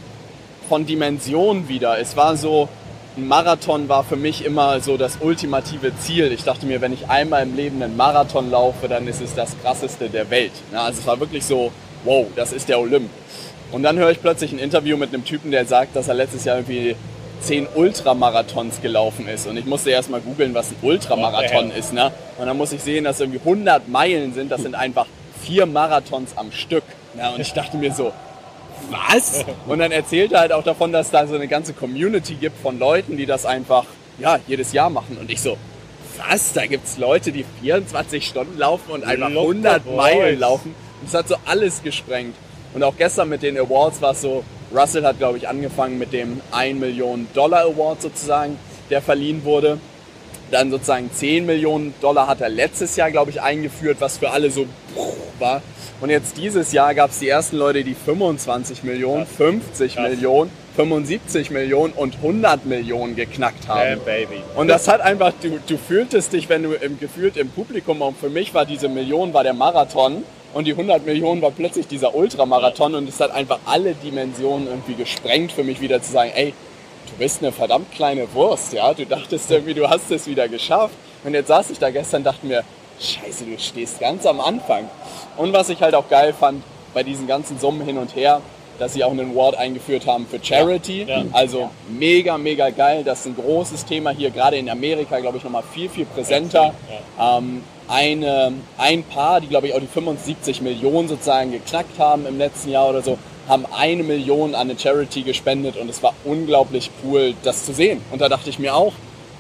von 0.69 0.87
Dimension 0.87 1.69
wieder. 1.69 1.99
Es 1.99 2.17
war 2.17 2.37
so, 2.37 2.69
ein 3.17 3.29
Marathon 3.29 3.89
war 3.89 4.05
für 4.05 4.17
mich 4.17 4.45
immer 4.45 4.81
so 4.81 4.97
das 4.97 5.19
ultimative 5.21 5.93
Ziel. 5.99 6.33
Ich 6.33 6.45
dachte 6.45 6.67
mir, 6.67 6.81
wenn 6.81 6.93
ich 6.93 7.09
einmal 7.09 7.43
im 7.43 7.55
Leben 7.55 7.83
einen 7.83 7.97
Marathon 7.97 8.51
laufe, 8.51 8.89
dann 8.89 9.07
ist 9.07 9.21
es 9.21 9.35
das 9.35 9.55
krasseste 9.63 10.09
der 10.09 10.31
Welt. 10.31 10.53
Ja, 10.73 10.85
also 10.85 11.01
es 11.01 11.07
war 11.07 11.21
wirklich 11.21 11.45
so, 11.45 11.73
wow, 12.05 12.27
das 12.37 12.53
ist 12.53 12.69
der 12.69 12.81
Olymp. 12.81 13.11
Und 13.71 13.83
dann 13.83 13.99
höre 13.99 14.11
ich 14.11 14.21
plötzlich 14.21 14.53
ein 14.53 14.59
Interview 14.59 14.97
mit 14.97 15.13
einem 15.13 15.25
Typen, 15.25 15.51
der 15.51 15.67
sagt, 15.67 15.95
dass 15.95 16.09
er 16.09 16.15
letztes 16.15 16.45
Jahr 16.45 16.57
irgendwie 16.59 16.97
zehn 17.41 17.67
Ultramarathons 17.75 18.81
gelaufen 18.81 19.29
ist. 19.29 19.47
Und 19.47 19.57
ich 19.57 19.67
musste 19.67 19.91
erst 19.91 20.11
mal 20.11 20.21
googeln, 20.21 20.55
was 20.55 20.71
ein 20.71 20.77
Ultramarathon 20.81 21.71
ist. 21.71 21.93
Ne? 21.93 22.13
Und 22.39 22.47
dann 22.47 22.57
muss 22.57 22.73
ich 22.73 22.83
sehen, 22.83 23.05
dass 23.05 23.21
irgendwie 23.21 23.41
100 23.41 23.89
Meilen 23.89 24.33
sind. 24.33 24.51
Das 24.51 24.63
sind 24.63 24.75
einfach 24.75 25.07
vier 25.43 25.67
Marathons 25.67 26.31
am 26.37 26.53
Stück. 26.53 26.85
Ja, 27.17 27.31
und 27.31 27.41
ich 27.41 27.53
dachte 27.53 27.77
mir 27.77 27.93
so, 27.93 28.13
was? 28.91 29.45
Und 29.67 29.79
dann 29.79 29.93
erzählt 29.93 30.33
er 30.33 30.41
halt 30.41 30.53
auch 30.53 30.65
davon, 30.65 30.93
dass 30.93 31.11
da 31.11 31.27
so 31.27 31.35
eine 31.35 31.49
ganze 31.49 31.73
Community 31.73 32.35
gibt 32.35 32.61
von 32.61 32.79
Leuten, 32.79 33.17
die 33.17 33.27
das 33.27 33.47
einfach 33.47 33.85
ja, 34.19 34.39
jedes 34.47 34.73
Jahr 34.73 34.91
machen. 34.91 35.17
Und 35.19 35.31
ich 35.31 35.41
so, 35.41 35.57
was? 36.19 36.53
Da 36.53 36.67
gibt 36.67 36.87
es 36.87 36.99
Leute, 36.99 37.33
die 37.33 37.45
24 37.63 38.27
Stunden 38.27 38.59
laufen 38.59 38.91
und 38.91 39.05
einfach 39.05 39.31
Locker 39.31 39.49
100 39.49 39.85
Boys. 39.85 39.97
Meilen 39.97 40.41
laufen. 40.41 40.75
Und 41.01 41.09
es 41.09 41.15
hat 41.15 41.29
so 41.29 41.37
alles 41.47 41.83
gesprengt. 41.83 42.35
Und 42.75 42.83
auch 42.83 42.97
gestern 42.97 43.29
mit 43.29 43.43
den 43.43 43.59
Awards 43.59 44.01
war 44.01 44.13
es 44.13 44.23
so, 44.23 44.45
Russell 44.75 45.05
hat, 45.05 45.19
glaube 45.19 45.39
ich, 45.39 45.49
angefangen 45.49 45.99
mit 45.99 46.13
dem 46.13 46.41
1 46.53 46.79
Million 46.79 47.27
Dollar 47.35 47.65
Award 47.65 48.03
sozusagen, 48.03 48.59
der 48.89 49.03
verliehen 49.03 49.45
wurde. 49.45 49.79
Dann 50.53 50.71
sozusagen 50.71 51.11
10 51.13 51.47
Millionen 51.47 51.95
Dollar 52.01 52.29
hat 52.29 52.41
er 52.41 52.51
letztes 52.51 52.95
Jahr, 52.97 53.11
glaube 53.11 53.31
ich, 53.31 53.41
eingeführt, 53.41 53.97
was 54.01 54.19
für 54.19 54.31
alle 54.31 54.51
so 54.51 54.67
war. 55.39 55.63
Und 56.01 56.11
jetzt 56.11 56.37
dieses 56.37 56.73
Jahr 56.73 56.95
gab 56.95 57.11
es 57.11 57.19
die 57.19 57.29
ersten 57.29 57.57
Leute, 57.57 57.83
die 57.83 57.95
25 57.95 58.85
Millionen, 58.85 59.27
50 59.27 59.95
Krass. 59.95 60.11
Millionen 60.11 60.51
75 60.77 61.51
Millionen 61.51 61.93
und 61.93 62.17
100 62.17 62.67
Millionen 62.67 63.15
geknackt 63.15 63.69
haben. 63.69 64.01
Baby. 64.05 64.43
Und 64.57 64.69
das 64.69 64.89
hat 64.89 65.01
einfach, 65.01 65.33
du, 65.43 65.59
du 65.67 65.77
fühltest 65.77 66.33
dich, 66.33 66.49
wenn 66.49 66.63
du 66.63 66.73
im, 66.73 66.99
gefühlt 66.99 67.37
im 67.37 67.51
Publikum, 67.51 68.01
und 68.03 68.19
für 68.19 68.31
mich 68.31 68.55
war 68.55 68.65
diese 68.65 68.89
Million 68.89 69.35
war 69.35 69.43
der 69.43 69.55
Marathon 69.55 70.25
und 70.55 70.67
die 70.67 70.73
100 70.73 71.05
Millionen 71.05 71.43
war 71.43 71.51
plötzlich 71.51 71.87
dieser 71.87 72.15
Ultramarathon 72.15 72.95
und 72.95 73.09
es 73.09 73.21
hat 73.21 73.33
einfach 73.33 73.59
alle 73.65 73.95
Dimensionen 73.95 74.67
irgendwie 74.67 74.95
gesprengt 74.95 75.53
für 75.53 75.65
mich 75.65 75.81
wieder 75.81 76.03
zu 76.03 76.13
sagen, 76.13 76.31
ey, 76.35 76.55
du 77.13 77.19
bist 77.19 77.43
eine 77.43 77.53
verdammt 77.53 77.93
kleine 77.93 78.33
Wurst, 78.35 78.73
ja, 78.73 78.93
du 78.95 79.07
dachtest 79.07 79.51
irgendwie, 79.51 79.75
du 79.75 79.89
hast 79.89 80.11
es 80.11 80.27
wieder 80.27 80.49
geschafft 80.49 80.95
und 81.25 81.35
jetzt 81.35 81.49
saß 81.49 81.71
ich 81.71 81.79
da 81.79 81.91
gestern 81.91 82.19
und 82.19 82.25
dachte 82.25 82.47
mir, 82.47 82.65
scheiße, 83.01 83.45
du 83.45 83.59
stehst 83.59 84.01
ganz 84.01 84.27
am 84.27 84.41
Anfang. 84.41 84.89
Und 85.37 85.53
was 85.53 85.69
ich 85.69 85.81
halt 85.81 85.95
auch 85.95 86.09
geil 86.09 86.35
fand, 86.39 86.63
bei 86.95 87.03
diesen 87.03 87.27
ganzen 87.27 87.59
Summen 87.59 87.85
hin 87.85 87.99
und 87.99 88.15
her, 88.17 88.41
dass 88.79 88.95
sie 88.95 89.05
auch 89.05 89.13
einen 89.13 89.33
Award 89.33 89.57
eingeführt 89.57 90.07
haben 90.07 90.27
für 90.27 90.43
Charity. 90.43 91.05
Ja. 91.05 91.25
Also 91.33 91.71
mega, 91.89 92.37
mega 92.39 92.71
geil. 92.71 93.05
Das 93.05 93.21
ist 93.21 93.27
ein 93.27 93.37
großes 93.37 93.85
Thema 93.85 94.11
hier, 94.11 94.31
gerade 94.31 94.57
in 94.57 94.69
Amerika, 94.69 95.21
glaube 95.21 95.39
ich, 95.39 95.45
nochmal 95.45 95.63
viel, 95.73 95.89
viel 95.89 96.05
präsenter. 96.05 96.75
Ähm, 97.21 97.63
eine, 97.89 98.53
ein 98.79 99.05
Paar, 99.05 99.41
die, 99.41 99.49
glaube 99.49 99.69
ich, 99.69 99.75
auch 99.75 99.81
die 99.81 99.87
75 99.87 100.63
Millionen 100.63 101.09
sozusagen 101.09 101.53
geknackt 101.53 101.99
haben 101.99 102.27
im 102.27 102.39
letzten 102.39 102.71
Jahr 102.71 102.89
oder 102.89 103.03
so, 103.03 103.19
haben 103.49 103.67
eine 103.77 104.03
Million 104.03 104.55
an 104.55 104.71
eine 104.71 104.79
Charity 104.79 105.23
gespendet 105.23 105.77
und 105.77 105.89
es 105.89 106.03
war 106.03 106.15
unglaublich 106.25 106.91
cool, 107.05 107.35
das 107.43 107.65
zu 107.67 107.73
sehen. 107.73 108.01
Und 108.11 108.21
da 108.21 108.29
dachte 108.29 108.51
ich 108.51 108.59
mir 108.59 108.75
auch, 108.75 108.93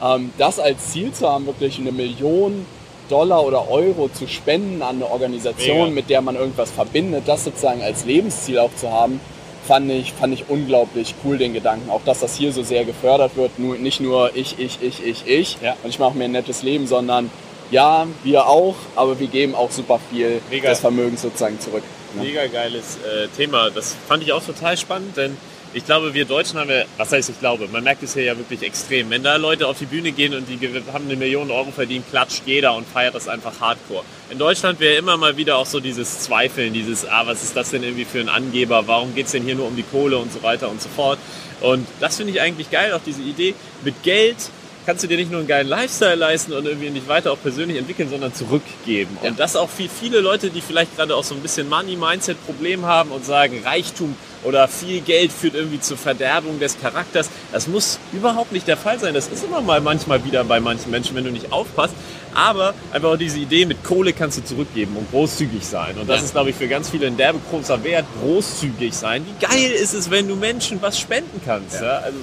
ähm, 0.02 0.32
das 0.38 0.58
als 0.58 0.90
Ziel 0.90 1.12
zu 1.12 1.28
haben, 1.28 1.46
wirklich 1.46 1.78
eine 1.78 1.92
Million 1.92 2.66
Dollar 3.08 3.44
oder 3.44 3.68
Euro 3.70 4.08
zu 4.08 4.26
spenden 4.26 4.80
an 4.82 4.96
eine 4.96 5.10
Organisation, 5.10 5.78
Mega. 5.88 5.90
mit 5.94 6.10
der 6.10 6.20
man 6.22 6.34
irgendwas 6.36 6.70
verbindet, 6.70 7.24
das 7.26 7.44
sozusagen 7.44 7.82
als 7.82 8.04
Lebensziel 8.04 8.58
auch 8.58 8.74
zu 8.74 8.90
haben, 8.90 9.20
fand 9.66 9.90
ich, 9.90 10.12
fand 10.12 10.32
ich 10.34 10.44
unglaublich 10.48 11.14
cool, 11.24 11.36
den 11.38 11.52
Gedanken. 11.52 11.90
Auch, 11.90 12.00
dass 12.04 12.20
das 12.20 12.36
hier 12.36 12.52
so 12.52 12.62
sehr 12.62 12.84
gefördert 12.84 13.36
wird. 13.36 13.58
Nur, 13.58 13.76
nicht 13.76 14.00
nur 14.00 14.34
ich, 14.34 14.58
ich, 14.58 14.78
ich, 14.82 15.04
ich, 15.04 15.26
ich 15.26 15.58
Ja. 15.62 15.76
und 15.82 15.90
ich 15.90 15.98
mache 15.98 16.16
mir 16.16 16.24
ein 16.24 16.32
nettes 16.32 16.62
Leben, 16.62 16.86
sondern 16.86 17.30
ja, 17.70 18.06
wir 18.24 18.48
auch, 18.48 18.74
aber 18.96 19.18
wir 19.20 19.28
geben 19.28 19.54
auch 19.54 19.70
super 19.70 19.98
viel 20.10 20.40
Mega. 20.50 20.70
des 20.70 20.80
Vermögens 20.80 21.22
sozusagen 21.22 21.58
zurück. 21.60 21.84
Mega 22.20 22.46
geiles 22.46 22.96
äh, 22.98 23.28
Thema. 23.36 23.70
Das 23.70 23.96
fand 24.08 24.22
ich 24.22 24.32
auch 24.32 24.44
total 24.44 24.76
spannend, 24.76 25.16
denn 25.16 25.36
ich 25.74 25.86
glaube, 25.86 26.12
wir 26.12 26.26
Deutschen 26.26 26.58
haben 26.58 26.68
ja, 26.68 26.84
was 26.98 27.12
heißt 27.12 27.30
ich 27.30 27.40
glaube, 27.40 27.66
man 27.68 27.82
merkt 27.82 28.02
es 28.02 28.12
hier 28.12 28.24
ja 28.24 28.36
wirklich 28.36 28.62
extrem. 28.62 29.08
Wenn 29.08 29.22
da 29.22 29.36
Leute 29.36 29.66
auf 29.66 29.78
die 29.78 29.86
Bühne 29.86 30.12
gehen 30.12 30.34
und 30.34 30.46
die 30.46 30.58
haben 30.92 31.06
eine 31.06 31.16
Million 31.16 31.50
Euro 31.50 31.70
verdient, 31.70 32.08
klatscht 32.10 32.42
jeder 32.44 32.74
und 32.74 32.86
feiert 32.86 33.14
das 33.14 33.26
einfach 33.26 33.58
hardcore. 33.58 34.04
In 34.30 34.38
Deutschland 34.38 34.80
wäre 34.80 34.96
immer 34.96 35.16
mal 35.16 35.36
wieder 35.36 35.56
auch 35.56 35.66
so 35.66 35.80
dieses 35.80 36.20
Zweifeln, 36.20 36.74
dieses, 36.74 37.06
ah, 37.06 37.26
was 37.26 37.42
ist 37.42 37.56
das 37.56 37.70
denn 37.70 37.82
irgendwie 37.82 38.04
für 38.04 38.20
ein 38.20 38.28
Angeber, 38.28 38.86
warum 38.86 39.14
geht 39.14 39.26
es 39.26 39.32
denn 39.32 39.44
hier 39.44 39.54
nur 39.54 39.66
um 39.66 39.76
die 39.76 39.82
Kohle 39.82 40.18
und 40.18 40.32
so 40.32 40.42
weiter 40.42 40.68
und 40.68 40.82
so 40.82 40.90
fort. 40.90 41.18
Und 41.60 41.86
das 42.00 42.16
finde 42.18 42.32
ich 42.32 42.40
eigentlich 42.40 42.70
geil, 42.70 42.92
auch 42.92 43.00
diese 43.04 43.22
Idee, 43.22 43.54
mit 43.82 44.02
Geld 44.02 44.36
kannst 44.86 45.02
du 45.04 45.08
dir 45.08 45.16
nicht 45.16 45.30
nur 45.30 45.40
einen 45.40 45.48
geilen 45.48 45.68
Lifestyle 45.68 46.14
leisten 46.14 46.52
und 46.52 46.66
irgendwie 46.66 46.90
dich 46.90 47.08
weiter 47.08 47.32
auch 47.32 47.40
persönlich 47.40 47.78
entwickeln, 47.78 48.08
sondern 48.10 48.34
zurückgeben. 48.34 49.16
Und 49.22 49.38
das 49.38 49.56
auch 49.56 49.68
für 49.68 49.88
viele 49.88 50.20
Leute, 50.20 50.50
die 50.50 50.60
vielleicht 50.60 50.96
gerade 50.96 51.14
auch 51.14 51.24
so 51.24 51.34
ein 51.34 51.40
bisschen 51.40 51.68
Money-Mindset-Problem 51.68 52.84
haben 52.86 53.10
und 53.10 53.24
sagen, 53.24 53.62
Reichtum 53.64 54.16
oder 54.44 54.66
viel 54.68 55.00
Geld 55.00 55.32
führt 55.32 55.54
irgendwie 55.54 55.80
zur 55.80 55.96
Verderbung 55.96 56.58
des 56.58 56.80
Charakters. 56.80 57.30
Das 57.52 57.68
muss 57.68 57.98
überhaupt 58.12 58.52
nicht 58.52 58.66
der 58.66 58.76
Fall 58.76 58.98
sein. 58.98 59.14
Das 59.14 59.28
ist 59.28 59.44
immer 59.44 59.60
mal 59.60 59.80
manchmal 59.80 60.24
wieder 60.24 60.44
bei 60.44 60.60
manchen 60.60 60.90
Menschen, 60.90 61.14
wenn 61.14 61.24
du 61.24 61.30
nicht 61.30 61.52
aufpasst. 61.52 61.94
Aber 62.34 62.74
einfach 62.92 63.10
auch 63.10 63.16
diese 63.16 63.38
Idee, 63.38 63.66
mit 63.66 63.84
Kohle 63.84 64.12
kannst 64.12 64.38
du 64.38 64.44
zurückgeben 64.44 64.96
und 64.96 65.10
großzugig 65.10 65.64
sein. 65.64 65.96
Und 65.98 66.08
das 66.08 66.22
ist, 66.22 66.32
glaube 66.32 66.50
ich, 66.50 66.56
für 66.56 66.66
ganz 66.66 66.90
viele 66.90 67.06
ein 67.06 67.16
derbe 67.16 67.38
großer 67.50 67.84
Wert, 67.84 68.06
großzügig 68.20 68.94
sein. 68.94 69.24
Wie 69.26 69.46
geil 69.46 69.70
ist 69.70 69.94
es, 69.94 70.10
wenn 70.10 70.28
du 70.28 70.34
Menschen 70.34 70.80
was 70.80 70.98
spenden 70.98 71.40
kannst? 71.44 71.80
Ja. 71.80 71.98
Also, 71.98 72.18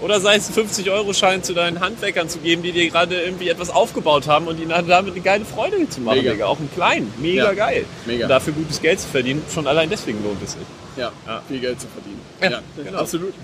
oder 0.00 0.20
sei 0.20 0.36
es 0.36 0.46
einen 0.56 0.68
50-Euro-Schein 0.68 1.42
zu 1.42 1.54
deinen 1.54 1.80
Handwerkern 1.80 2.28
zu 2.28 2.38
geben, 2.38 2.62
die 2.62 2.72
dir 2.72 2.88
gerade 2.88 3.20
irgendwie 3.20 3.48
etwas 3.48 3.70
aufgebaut 3.70 4.28
haben 4.28 4.46
und 4.46 4.60
ihnen 4.60 4.70
damit 4.86 5.12
eine 5.14 5.20
geile 5.22 5.44
Freude 5.44 5.88
zu 5.88 6.00
machen. 6.00 6.18
Mega. 6.18 6.32
Digga. 6.32 6.46
Auch 6.46 6.58
einen 6.58 6.70
kleinen. 6.72 7.12
Mega 7.18 7.46
Ja. 7.46 7.52
geil. 7.54 7.84
Mega. 8.06 8.24
Und 8.26 8.30
dafür 8.30 8.52
gutes 8.52 8.80
Geld 8.80 9.00
zu 9.00 9.08
verdienen, 9.08 9.42
schon 9.52 9.66
allein 9.66 9.90
deswegen 9.90 10.22
lohnt 10.22 10.42
es 10.42 10.52
sich. 10.52 10.62
Ja, 10.96 11.10
Ja. 11.26 11.42
viel 11.48 11.58
Geld 11.60 11.80
zu 11.80 11.86
verdienen. 11.88 12.20
Ja, 12.42 12.82
genau. 12.84 12.98
absolut. 13.00 13.34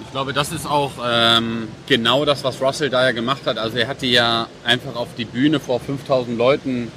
Ich 0.00 0.12
glaube, 0.12 0.32
das 0.32 0.52
ist 0.52 0.66
auch 0.66 0.92
ähm, 1.06 1.68
genau 1.86 2.24
das, 2.24 2.42
was 2.44 2.60
Russell 2.62 2.88
da 2.88 3.04
ja 3.04 3.10
gemacht 3.12 3.42
hat. 3.44 3.58
Also 3.58 3.76
er 3.78 3.88
hat 3.88 4.00
die 4.02 4.12
ja 4.12 4.46
einfach 4.64 4.94
auf 4.96 5.08
die 5.18 5.24
Bühne 5.24 5.60
vor 5.60 5.80
5000 5.80 6.38
Leuten 6.38 6.90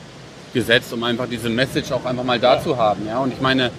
gesetzt, 0.54 0.94
um 0.94 1.04
einfach 1.04 1.28
diese 1.30 1.50
Message 1.50 1.92
auch 1.92 2.06
einfach 2.06 2.24
mal 2.24 2.40
da 2.40 2.62
zu 2.62 2.78
haben. 2.78 3.06
Ja? 3.08 3.20
Und 3.20 3.34
ich 3.34 3.42
meine, 3.42 3.72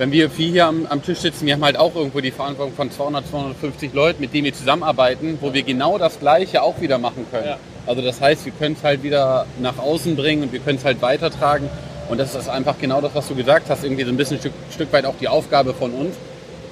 wenn 0.00 0.12
wir 0.12 0.30
vier 0.30 0.50
hier 0.50 0.66
am, 0.66 0.86
am 0.86 1.02
Tisch 1.02 1.18
sitzen, 1.18 1.44
wir 1.44 1.52
haben 1.52 1.62
halt 1.62 1.76
auch 1.76 1.94
irgendwo 1.94 2.20
die 2.20 2.30
Verantwortung 2.30 2.74
von 2.74 2.90
200, 2.90 3.28
250 3.28 3.92
Leuten, 3.92 4.22
mit 4.22 4.32
denen 4.32 4.46
wir 4.46 4.54
zusammenarbeiten, 4.54 5.36
wo 5.42 5.52
wir 5.52 5.62
genau 5.62 5.98
das 5.98 6.18
Gleiche 6.18 6.62
auch 6.62 6.80
wieder 6.80 6.96
machen 6.96 7.26
können. 7.30 7.44
Ja. 7.48 7.58
Also 7.86 8.00
das 8.00 8.18
heißt, 8.18 8.46
wir 8.46 8.52
können 8.58 8.76
es 8.78 8.82
halt 8.82 9.02
wieder 9.02 9.44
nach 9.60 9.76
außen 9.76 10.16
bringen 10.16 10.44
und 10.44 10.54
wir 10.54 10.60
können 10.60 10.78
es 10.78 10.86
halt 10.86 11.02
weitertragen. 11.02 11.68
Und 12.08 12.16
das 12.16 12.34
ist 12.34 12.48
einfach 12.48 12.76
genau 12.80 13.02
das, 13.02 13.14
was 13.14 13.28
du 13.28 13.34
gesagt 13.34 13.68
hast, 13.68 13.84
irgendwie 13.84 14.04
so 14.04 14.08
ein 14.08 14.16
bisschen 14.16 14.38
Stück, 14.38 14.54
Stück 14.72 14.90
weit 14.90 15.04
auch 15.04 15.16
die 15.20 15.28
Aufgabe 15.28 15.74
von 15.74 15.92
uns, 15.92 16.16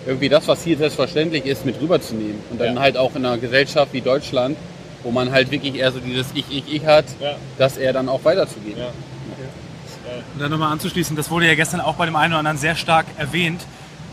irgendwie 0.07 0.31
das, 0.31 0.49
was 0.49 0.65
hier 0.65 0.79
selbstverständlich 0.79 1.45
ist, 1.45 1.67
mit 1.67 1.79
rüberzunehmen. 1.83 2.41
Und 2.51 2.59
dann 2.59 2.77
Ja. 2.77 2.81
halt 2.81 2.97
auch 2.97 3.15
in 3.15 3.27
einer 3.27 3.37
Gesellschaft 3.37 3.93
wie 3.93 4.01
Deutschland, 4.01 4.57
wo 5.03 5.11
man 5.11 5.33
halt 5.33 5.51
wirklich 5.51 5.75
eher 5.75 5.93
so 5.93 5.99
dieses 5.99 6.29
Ich, 6.35 6.47
Ich, 6.49 6.65
Ich 6.77 6.87
hat, 6.87 7.05
Ja. 7.21 7.35
das 7.59 7.77
eher 7.77 7.93
dann 7.93 8.09
auch 8.09 8.25
weiterzugeben. 8.25 8.81
Ja. 10.39 10.45
Und 10.45 10.51
dann 10.51 10.51
nochmal 10.51 10.73
anzuschließen, 10.73 11.17
das 11.17 11.31
wurde 11.31 11.47
ja 11.47 11.55
gestern 11.55 11.81
auch 11.81 11.95
bei 11.95 12.07
dem 12.07 12.17
einen 12.17 12.33
oder 12.33 12.39
anderen 12.39 12.59
sehr 12.59 12.77
stark 12.77 13.07
erwähnt, 13.19 13.65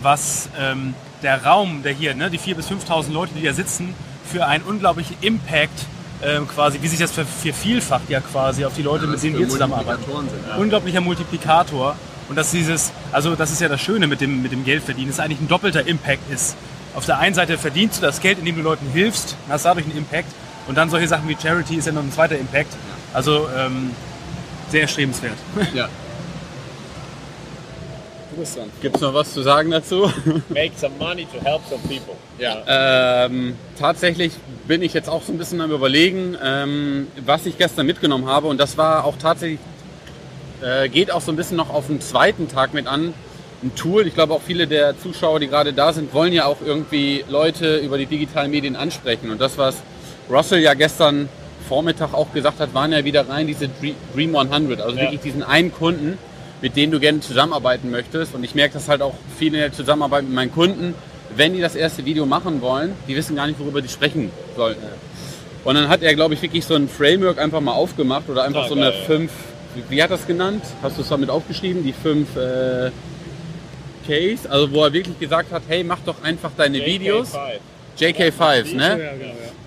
was 0.01 0.49
ähm, 0.59 0.93
der 1.23 1.43
Raum, 1.45 1.83
der 1.83 1.93
hier, 1.93 2.13
ne, 2.15 2.29
die 2.29 2.39
4.000 2.39 2.55
bis 2.55 2.67
5.000 2.69 3.11
Leute, 3.11 3.33
die 3.35 3.43
da 3.43 3.53
sitzen, 3.53 3.93
für 4.31 4.45
einen 4.45 4.63
unglaublichen 4.63 5.15
Impact 5.21 5.85
ähm, 6.23 6.47
quasi, 6.47 6.79
wie 6.81 6.87
sich 6.87 6.99
das 6.99 7.11
ver- 7.11 7.25
vervielfacht 7.25 8.09
ja 8.09 8.19
quasi 8.21 8.65
auf 8.65 8.73
die 8.73 8.81
Leute, 8.81 9.05
mit 9.07 9.21
denen 9.23 9.37
wir 9.37 9.47
zusammenarbeiten. 9.49 10.03
Unglaublicher 10.59 11.01
Multiplikator. 11.01 11.95
Und 12.27 12.35
dass 12.37 12.51
dieses, 12.51 12.91
also 13.11 13.35
das 13.35 13.51
ist 13.51 13.61
ja 13.61 13.67
das 13.69 13.81
Schöne 13.81 14.07
mit 14.07 14.19
dem, 14.21 14.41
mit 14.41 14.51
dem 14.51 14.63
Geldverdienen, 14.65 15.09
dass 15.09 15.17
es 15.19 15.23
eigentlich 15.23 15.41
ein 15.41 15.47
doppelter 15.47 15.85
Impact 15.85 16.31
ist. 16.31 16.55
Auf 16.95 17.05
der 17.05 17.19
einen 17.19 17.35
Seite 17.35 17.57
verdienst 17.57 17.97
du 17.97 18.01
das 18.01 18.19
Geld, 18.21 18.39
indem 18.39 18.55
du 18.55 18.61
Leuten 18.63 18.87
hilfst, 18.91 19.35
hast 19.49 19.65
dadurch 19.65 19.85
einen 19.85 19.97
Impact. 19.97 20.29
Und 20.67 20.75
dann 20.75 20.89
solche 20.89 21.07
Sachen 21.07 21.27
wie 21.29 21.37
Charity 21.39 21.75
ist 21.75 21.85
ja 21.85 21.91
noch 21.91 22.01
ein 22.01 22.11
zweiter 22.11 22.37
Impact. 22.37 22.73
Also 23.13 23.47
ähm, 23.55 23.91
sehr 24.71 24.81
erstrebenswert. 24.81 25.35
Ja. 25.73 25.87
Dran. 28.35 28.69
Gibt 28.81 28.95
es 28.95 29.01
noch 29.01 29.13
was 29.13 29.33
zu 29.33 29.41
sagen 29.41 29.71
dazu? 29.71 30.11
Make 30.49 30.71
some 30.77 30.93
money 30.99 31.25
to 31.25 31.43
help 31.43 31.61
some 31.69 31.81
people. 31.83 32.15
Ja. 32.37 33.25
Ähm, 33.25 33.55
tatsächlich 33.79 34.33
bin 34.67 34.81
ich 34.81 34.93
jetzt 34.93 35.09
auch 35.09 35.23
so 35.23 35.31
ein 35.31 35.37
bisschen 35.37 35.61
am 35.61 35.71
überlegen, 35.71 36.37
ähm, 36.43 37.07
was 37.25 37.45
ich 37.45 37.57
gestern 37.57 37.85
mitgenommen 37.85 38.27
habe. 38.27 38.47
Und 38.47 38.57
das 38.59 38.77
war 38.77 39.05
auch 39.05 39.15
tatsächlich, 39.17 39.59
äh, 40.61 40.89
geht 40.89 41.11
auch 41.11 41.21
so 41.21 41.31
ein 41.31 41.35
bisschen 41.35 41.57
noch 41.57 41.69
auf 41.69 41.87
den 41.87 42.01
zweiten 42.01 42.47
Tag 42.47 42.73
mit 42.73 42.87
an. 42.87 43.13
Ein 43.63 43.73
Tool, 43.75 44.05
ich 44.05 44.13
glaube 44.13 44.33
auch 44.33 44.41
viele 44.45 44.67
der 44.67 44.99
Zuschauer, 44.99 45.39
die 45.39 45.47
gerade 45.47 45.71
da 45.73 45.93
sind, 45.93 46.13
wollen 46.13 46.33
ja 46.33 46.45
auch 46.45 46.57
irgendwie 46.63 47.23
Leute 47.29 47.77
über 47.77 47.97
die 47.97 48.05
digitalen 48.05 48.51
Medien 48.51 48.75
ansprechen. 48.75 49.29
Und 49.31 49.39
das, 49.41 49.57
was 49.57 49.77
Russell 50.29 50.59
ja 50.59 50.73
gestern 50.73 51.29
Vormittag 51.67 52.13
auch 52.13 52.31
gesagt 52.33 52.59
hat, 52.59 52.73
waren 52.75 52.91
ja 52.91 53.03
wieder 53.05 53.27
rein 53.27 53.47
diese 53.47 53.65
Dre- 53.65 53.95
Dream 54.13 54.35
100. 54.35 54.81
Also 54.81 54.95
Ja. 54.97 55.03
wirklich 55.03 55.21
diesen 55.21 55.41
einen 55.41 55.73
Kunden, 55.73 56.17
mit 56.61 56.75
dem 56.75 56.91
du 56.91 56.99
gerne 56.99 57.19
zusammenarbeiten 57.19 57.91
möchtest. 57.91 58.33
Und 58.35 58.43
ich 58.43 58.55
merke 58.55 58.73
das 58.75 58.87
halt 58.89 59.01
auch 59.01 59.13
viele 59.37 59.57
in 59.57 59.61
der 59.63 59.73
Zusammenarbeit 59.73 60.23
mit 60.23 60.33
meinen 60.33 60.51
Kunden, 60.51 60.93
wenn 61.35 61.53
die 61.53 61.61
das 61.61 61.75
erste 61.75 62.05
Video 62.05 62.25
machen 62.25 62.61
wollen, 62.61 62.93
die 63.07 63.15
wissen 63.15 63.35
gar 63.35 63.47
nicht, 63.47 63.59
worüber 63.59 63.81
die 63.81 63.89
sprechen 63.89 64.31
sollten. 64.55 64.85
Und 65.63 65.75
dann 65.75 65.89
hat 65.89 66.01
er, 66.03 66.13
glaube 66.15 66.35
ich, 66.35 66.41
wirklich 66.41 66.63
so 66.65 66.75
ein 66.75 66.87
Framework 66.87 67.39
einfach 67.39 67.59
mal 67.59 67.73
aufgemacht 67.73 68.29
oder 68.29 68.43
einfach 68.43 68.65
Ah, 68.65 68.67
so 68.69 68.75
eine 68.75 68.91
geil, 68.91 68.93
ja. 68.99 69.05
fünf, 69.05 69.31
wie 69.89 70.01
hat 70.01 70.11
das 70.11 70.25
genannt? 70.27 70.63
Hast 70.81 70.97
du 70.97 71.01
es 71.01 71.09
damit 71.09 71.29
aufgeschrieben? 71.29 71.83
Die 71.83 71.91
fünf 71.93 72.35
äh, 72.37 72.91
Case, 74.07 74.49
also 74.49 74.71
wo 74.71 74.83
er 74.83 74.93
wirklich 74.93 75.19
gesagt 75.19 75.51
hat, 75.51 75.63
hey, 75.67 75.83
mach 75.83 75.99
doch 76.05 76.21
einfach 76.23 76.51
deine 76.55 76.85
Videos. 76.85 77.33
JK5s, 77.99 78.75
ne? 78.75 79.09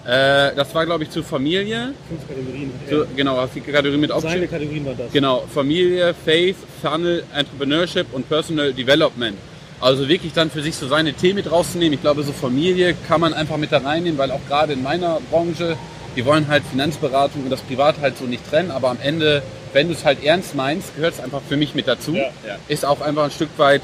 Äh, 0.09 0.55
das 0.55 0.75
war, 0.75 0.87
glaube 0.87 1.05
ich, 1.05 1.11
zur 1.11 1.23
Familie. 1.23 1.93
Fünf 2.09 2.27
Kategorien. 2.27 2.73
So, 2.89 3.05
genau, 3.15 3.37
hast 3.37 3.55
die 3.55 3.61
Kategorie 3.61 3.99
mit 3.99 4.11
aufgeschrieben. 4.11 4.49
Kategorien 4.49 4.87
waren 4.87 4.97
das. 4.97 5.13
Genau, 5.13 5.45
Familie, 5.53 6.15
Faith, 6.15 6.57
Funnel, 6.81 7.25
Entrepreneurship 7.35 8.07
und 8.13 8.27
Personal 8.27 8.73
Development. 8.73 9.37
Also 9.81 10.09
wirklich 10.09 10.33
dann 10.33 10.51
für 10.51 10.63
sich 10.63 10.77
so 10.77 10.89
seine 10.89 11.13
Themen 11.13 11.35
mit 11.35 11.53
rauszunehmen. 11.53 11.93
Ich 11.93 12.01
glaube, 12.01 12.23
so 12.23 12.33
Familie 12.33 12.97
kann 13.07 13.21
man 13.21 13.35
einfach 13.35 13.59
mit 13.59 13.71
da 13.71 13.79
reinnehmen, 13.79 14.19
weil 14.19 14.31
auch 14.31 14.41
gerade 14.49 14.73
in 14.73 14.83
meiner 14.83 15.21
Branche, 15.31 15.77
die 16.17 16.25
wollen 16.25 16.49
halt 16.49 16.63
Finanzberatung 16.65 17.45
und 17.45 17.51
das 17.51 17.61
Privat 17.61 18.01
halt 18.01 18.17
so 18.17 18.25
nicht 18.25 18.49
trennen. 18.49 18.71
Aber 18.71 18.89
am 18.89 18.99
Ende, 19.03 19.43
wenn 19.75 19.89
du 19.89 19.93
es 19.93 20.07
halt 20.07 20.25
ernst 20.25 20.55
meinst, 20.55 20.97
gehört 20.97 21.15
es 21.15 21.21
einfach 21.21 21.43
für 21.47 21.59
mich 21.59 21.75
mit 21.75 21.87
dazu. 21.87 22.15
Ja, 22.15 22.31
ja. 22.47 22.57
Ist 22.69 22.87
auch 22.87 23.03
einfach 23.03 23.25
ein 23.25 23.31
Stück 23.31 23.51
weit, 23.59 23.83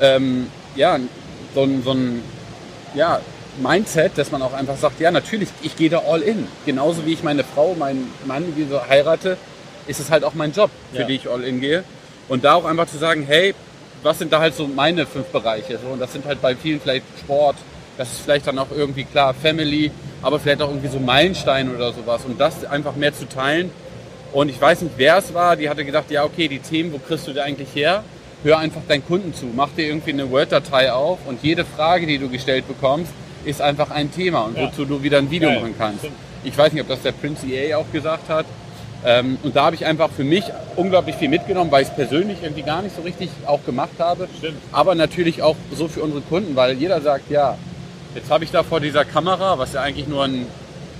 ähm, 0.00 0.46
ja, 0.74 0.98
so 1.54 1.64
ein, 1.64 1.82
so 1.84 1.90
ein 1.90 2.22
ja, 2.94 3.20
Mindset, 3.62 4.12
dass 4.16 4.30
man 4.32 4.42
auch 4.42 4.52
einfach 4.52 4.76
sagt, 4.76 5.00
ja, 5.00 5.10
natürlich, 5.10 5.48
ich 5.62 5.76
gehe 5.76 5.90
da 5.90 6.02
all 6.06 6.22
in. 6.22 6.46
Genauso 6.64 7.06
wie 7.06 7.12
ich 7.12 7.22
meine 7.22 7.44
Frau, 7.44 7.74
meinen 7.74 8.10
Mann, 8.26 8.44
wie 8.56 8.64
so 8.64 8.80
heirate, 8.88 9.36
ist 9.86 10.00
es 10.00 10.10
halt 10.10 10.24
auch 10.24 10.34
mein 10.34 10.52
Job, 10.52 10.70
für 10.92 11.00
Ja. 11.00 11.06
den 11.06 11.16
ich 11.16 11.28
all 11.28 11.42
in 11.44 11.60
gehe. 11.60 11.84
Und 12.28 12.44
da 12.44 12.54
auch 12.54 12.64
einfach 12.64 12.86
zu 12.88 12.98
sagen, 12.98 13.24
hey, 13.26 13.54
was 14.02 14.18
sind 14.18 14.32
da 14.32 14.40
halt 14.40 14.54
so 14.54 14.66
meine 14.66 15.06
fünf 15.06 15.26
Bereiche? 15.28 15.78
So, 15.78 15.88
und 15.92 16.00
das 16.00 16.12
sind 16.12 16.24
halt 16.26 16.42
bei 16.42 16.54
vielen 16.56 16.80
vielleicht 16.80 17.04
Sport, 17.20 17.56
das 17.98 18.12
ist 18.12 18.20
vielleicht 18.20 18.46
dann 18.46 18.58
auch 18.58 18.66
irgendwie 18.76 19.04
klar 19.04 19.32
Family, 19.32 19.90
aber 20.22 20.38
vielleicht 20.38 20.60
auch 20.60 20.68
irgendwie 20.68 20.88
so 20.88 20.98
Meilensteine 20.98 21.70
oder 21.74 21.92
sowas. 21.92 22.22
Und 22.26 22.38
das 22.40 22.64
einfach 22.64 22.94
mehr 22.96 23.14
zu 23.14 23.26
teilen. 23.28 23.70
Und 24.32 24.48
ich 24.50 24.60
weiß 24.60 24.82
nicht, 24.82 24.94
wer 24.96 25.16
es 25.18 25.32
war, 25.32 25.56
die 25.56 25.68
hatte 25.70 25.84
gedacht, 25.84 26.10
ja 26.10 26.24
okay, 26.24 26.48
die 26.48 26.58
Themen, 26.58 26.92
wo 26.92 26.98
kriegst 26.98 27.26
du 27.26 27.32
die 27.32 27.40
eigentlich 27.40 27.68
her? 27.74 28.02
Hör 28.42 28.58
einfach 28.58 28.82
deinen 28.86 29.06
Kunden 29.06 29.32
zu, 29.34 29.46
mach 29.54 29.70
dir 29.70 29.86
irgendwie 29.86 30.10
eine 30.12 30.30
Word-Datei 30.30 30.92
auf 30.92 31.20
und 31.26 31.42
jede 31.42 31.64
Frage, 31.64 32.06
die 32.06 32.18
du 32.18 32.28
gestellt 32.28 32.68
bekommst, 32.68 33.10
ist 33.46 33.62
einfach 33.62 33.90
ein 33.90 34.10
Thema 34.12 34.40
und 34.42 34.56
Ja. 34.56 34.64
wozu 34.68 34.84
du 34.84 35.02
wieder 35.02 35.18
ein 35.18 35.30
Video 35.30 35.48
Geil. 35.48 35.60
machen 35.60 35.74
kannst. 35.78 36.00
Stimmt. 36.00 36.16
Ich 36.44 36.56
weiß 36.56 36.72
nicht, 36.72 36.82
ob 36.82 36.88
das 36.88 37.02
der 37.02 37.12
Prince 37.12 37.46
EA 37.46 37.78
auch 37.78 37.90
gesagt 37.92 38.28
hat. 38.28 38.46
Ähm, 39.04 39.38
und 39.42 39.54
da 39.54 39.66
habe 39.66 39.76
ich 39.76 39.84
einfach 39.86 40.10
für 40.10 40.24
mich 40.24 40.44
unglaublich 40.74 41.16
viel 41.16 41.28
mitgenommen, 41.28 41.70
weil 41.70 41.82
ich 41.82 41.88
es 41.88 41.94
persönlich 41.94 42.38
irgendwie 42.42 42.62
gar 42.62 42.82
nicht 42.82 42.96
so 42.96 43.02
richtig 43.02 43.30
auch 43.46 43.64
gemacht 43.64 43.92
habe. 43.98 44.26
Stimmt. 44.38 44.58
Aber 44.72 44.94
natürlich 44.94 45.42
auch 45.42 45.56
so 45.72 45.86
für 45.88 46.02
unsere 46.02 46.22
Kunden, 46.22 46.56
weil 46.56 46.76
jeder 46.76 47.00
sagt, 47.00 47.30
ja, 47.30 47.56
jetzt 48.14 48.30
habe 48.30 48.44
ich 48.44 48.50
da 48.50 48.62
vor 48.62 48.80
dieser 48.80 49.04
Kamera, 49.04 49.58
was 49.58 49.74
ja 49.74 49.82
eigentlich 49.82 50.08
nur 50.08 50.24
ein 50.24 50.46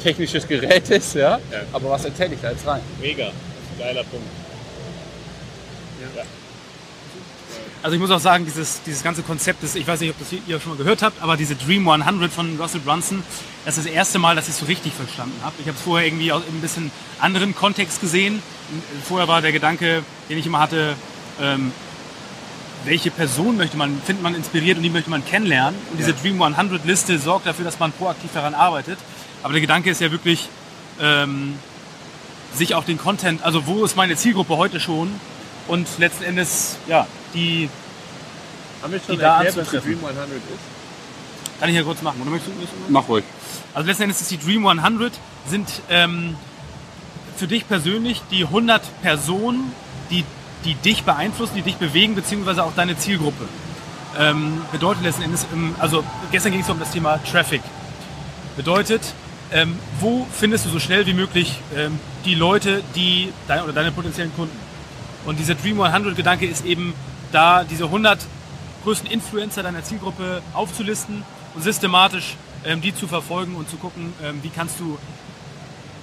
technisches 0.03 0.47
Gerät 0.47 0.89
ist, 0.91 1.15
ja, 1.15 1.39
Ja. 1.51 1.59
aber 1.73 1.91
was 1.91 2.05
erzähle 2.05 2.35
ich 2.35 2.41
da 2.41 2.51
jetzt 2.51 2.67
rein? 2.67 2.81
Mega. 3.01 3.29
Geiler 3.79 4.05
Punkt. 4.05 4.27
Also 7.87 7.95
ich 7.95 8.01
muss 8.01 8.11
auch 8.11 8.19
sagen, 8.19 8.45
dieses, 8.45 8.83
dieses 8.83 9.05
ganze 9.05 9.23
Konzept 9.23 9.63
ist, 9.63 9.77
ich 9.77 9.87
weiß 9.87 10.01
nicht, 10.01 10.11
ob 10.11 10.19
das 10.19 10.27
ihr 10.33 10.59
schon 10.59 10.73
mal 10.73 10.77
gehört 10.77 11.03
habt, 11.03 11.23
aber 11.23 11.37
diese 11.37 11.55
Dream 11.55 11.89
100 11.89 12.33
von 12.33 12.59
Russell 12.61 12.81
Brunson, 12.81 13.23
das 13.65 13.79
ist 13.79 13.87
das 13.87 13.93
erste 13.93 14.19
Mal, 14.19 14.35
dass 14.35 14.49
ich 14.49 14.55
es 14.55 14.59
so 14.59 14.67
richtig 14.67 14.93
verstanden 14.93 15.39
habe. 15.45 15.55
Ich 15.61 15.69
habe 15.69 15.77
es 15.77 15.85
vorher 15.85 16.05
irgendwie 16.05 16.33
aus 16.33 16.43
einem 16.49 16.61
bisschen 16.61 16.91
anderen 17.21 17.55
Kontext 17.55 18.01
gesehen. 18.01 18.43
Vorher 19.05 19.29
war 19.29 19.41
der 19.41 19.53
Gedanke, 19.53 20.03
den 20.29 20.37
ich 20.37 20.47
immer 20.47 20.59
hatte, 20.59 20.97
ähm, 21.41 21.71
welche 22.85 23.13
Person 23.13 23.57
möchte 23.57 23.77
man, 23.77 24.03
findet 24.05 24.25
man 24.25 24.35
inspiriert 24.35 24.79
und 24.79 24.83
die 24.83 24.91
möchte 24.91 25.11
man 25.11 25.25
kennenlernen. 25.25 25.79
Und 25.93 25.99
diese 25.99 26.13
Dream 26.13 26.43
100 26.43 26.85
Liste 26.87 27.17
sorgt 27.21 27.47
dafür, 27.47 27.65
dass 27.65 27.79
man 27.79 27.93
proaktiv 27.93 28.33
daran 28.35 28.55
arbeitet. 28.55 28.99
Aber 29.45 29.53
der 29.53 29.61
Gedanke 29.61 29.91
ist 29.91 30.01
ja 30.01 30.11
wirklich, 30.11 30.49
ähm, 31.01 31.55
sich 32.53 32.75
auch 32.75 32.83
den 32.83 32.99
Content, 32.99 33.45
also 33.45 33.69
wo 33.69 33.85
ist 33.85 33.95
meine 33.95 34.17
Zielgruppe 34.17 34.57
heute 34.57 34.81
schon 34.81 35.09
und 35.69 35.87
letzten 35.99 36.25
Endes, 36.25 36.79
ja, 36.89 37.07
die 37.37 37.71
Haben 38.83 38.93
wir 38.93 39.01
schon 39.01 39.15
Die 39.15 39.21
da 39.21 39.37
erklärt, 39.37 39.57
was 39.57 39.71
der 39.71 39.81
anzutreffen. 39.81 40.01
Dream 40.01 40.17
100 40.17 40.37
ist? 40.37 40.77
kann 41.59 41.69
ich 41.69 41.77
ja 41.77 41.83
kurz 41.83 42.03
machen. 42.03 42.21
Oder 42.23 42.31
möchtest 42.31 42.57
du 42.57 42.61
das? 42.61 42.71
Mach 42.89 43.09
ruhig. 43.09 43.25
Also 43.75 43.87
letzten 43.87 44.05
Endes 44.05 44.21
ist 44.21 44.31
die 44.31 44.39
Dream 44.39 44.67
100 44.67 45.13
sind 45.49 45.69
ähm, 45.91 46.37
für 47.37 47.47
dich 47.47 47.69
persönlich 47.69 48.23
die 48.31 48.45
100 48.45 48.83
Personen, 49.03 49.73
die, 50.11 50.25
die 50.65 50.75
dich 50.75 51.05
beeinflussen, 51.05 51.55
die 51.57 51.63
dich 51.63 51.77
bewegen, 51.77 52.15
beziehungsweise 52.15 52.65
auch 52.65 52.73
deine 52.75 52.97
Zielgruppe. 52.97 53.47
Ähm, 54.19 54.63
bedeutet 54.73 55.03
letzten 55.03 55.23
Endes, 55.23 55.47
ähm, 55.53 55.75
also 55.79 56.03
gestern 56.33 56.53
ging 56.53 56.63
es 56.63 56.71
um 56.71 56.79
das 56.79 56.91
Thema 56.91 57.19
Traffic. 57.31 57.63
Bedeutet, 58.57 59.03
ähm, 59.53 59.79
wo 60.01 60.27
findest 60.33 60.65
du 60.65 60.71
so 60.71 60.81
schnell 60.81 61.07
wie 61.07 61.13
möglich 61.13 61.61
ähm, 61.77 61.99
die 62.25 62.35
Leute, 62.35 62.83
die 62.95 63.33
dein, 63.47 63.63
oder 63.63 63.73
deine 63.73 63.93
potenziellen 63.93 64.35
Kunden? 64.35 64.57
Und 65.27 65.39
dieser 65.39 65.55
Dream 65.55 65.81
100 65.81 66.17
Gedanke 66.17 66.47
ist 66.47 66.65
eben 66.65 66.95
da, 67.33 67.65
diese 67.65 67.85
100 67.85 68.19
größten 68.85 69.11
Influencer 69.11 69.63
deiner 69.63 69.83
Zielgruppe 69.83 70.43
aufzulisten 70.55 71.25
und 71.55 71.63
systematisch 71.63 72.37
ähm, 72.67 72.81
die 72.81 72.95
zu 72.95 73.07
verfolgen 73.07 73.55
und 73.55 73.71
zu 73.71 73.77
gucken, 73.77 74.13
ähm, 74.23 74.41
wie 74.43 74.49
kannst 74.49 74.81
du, 74.81 74.99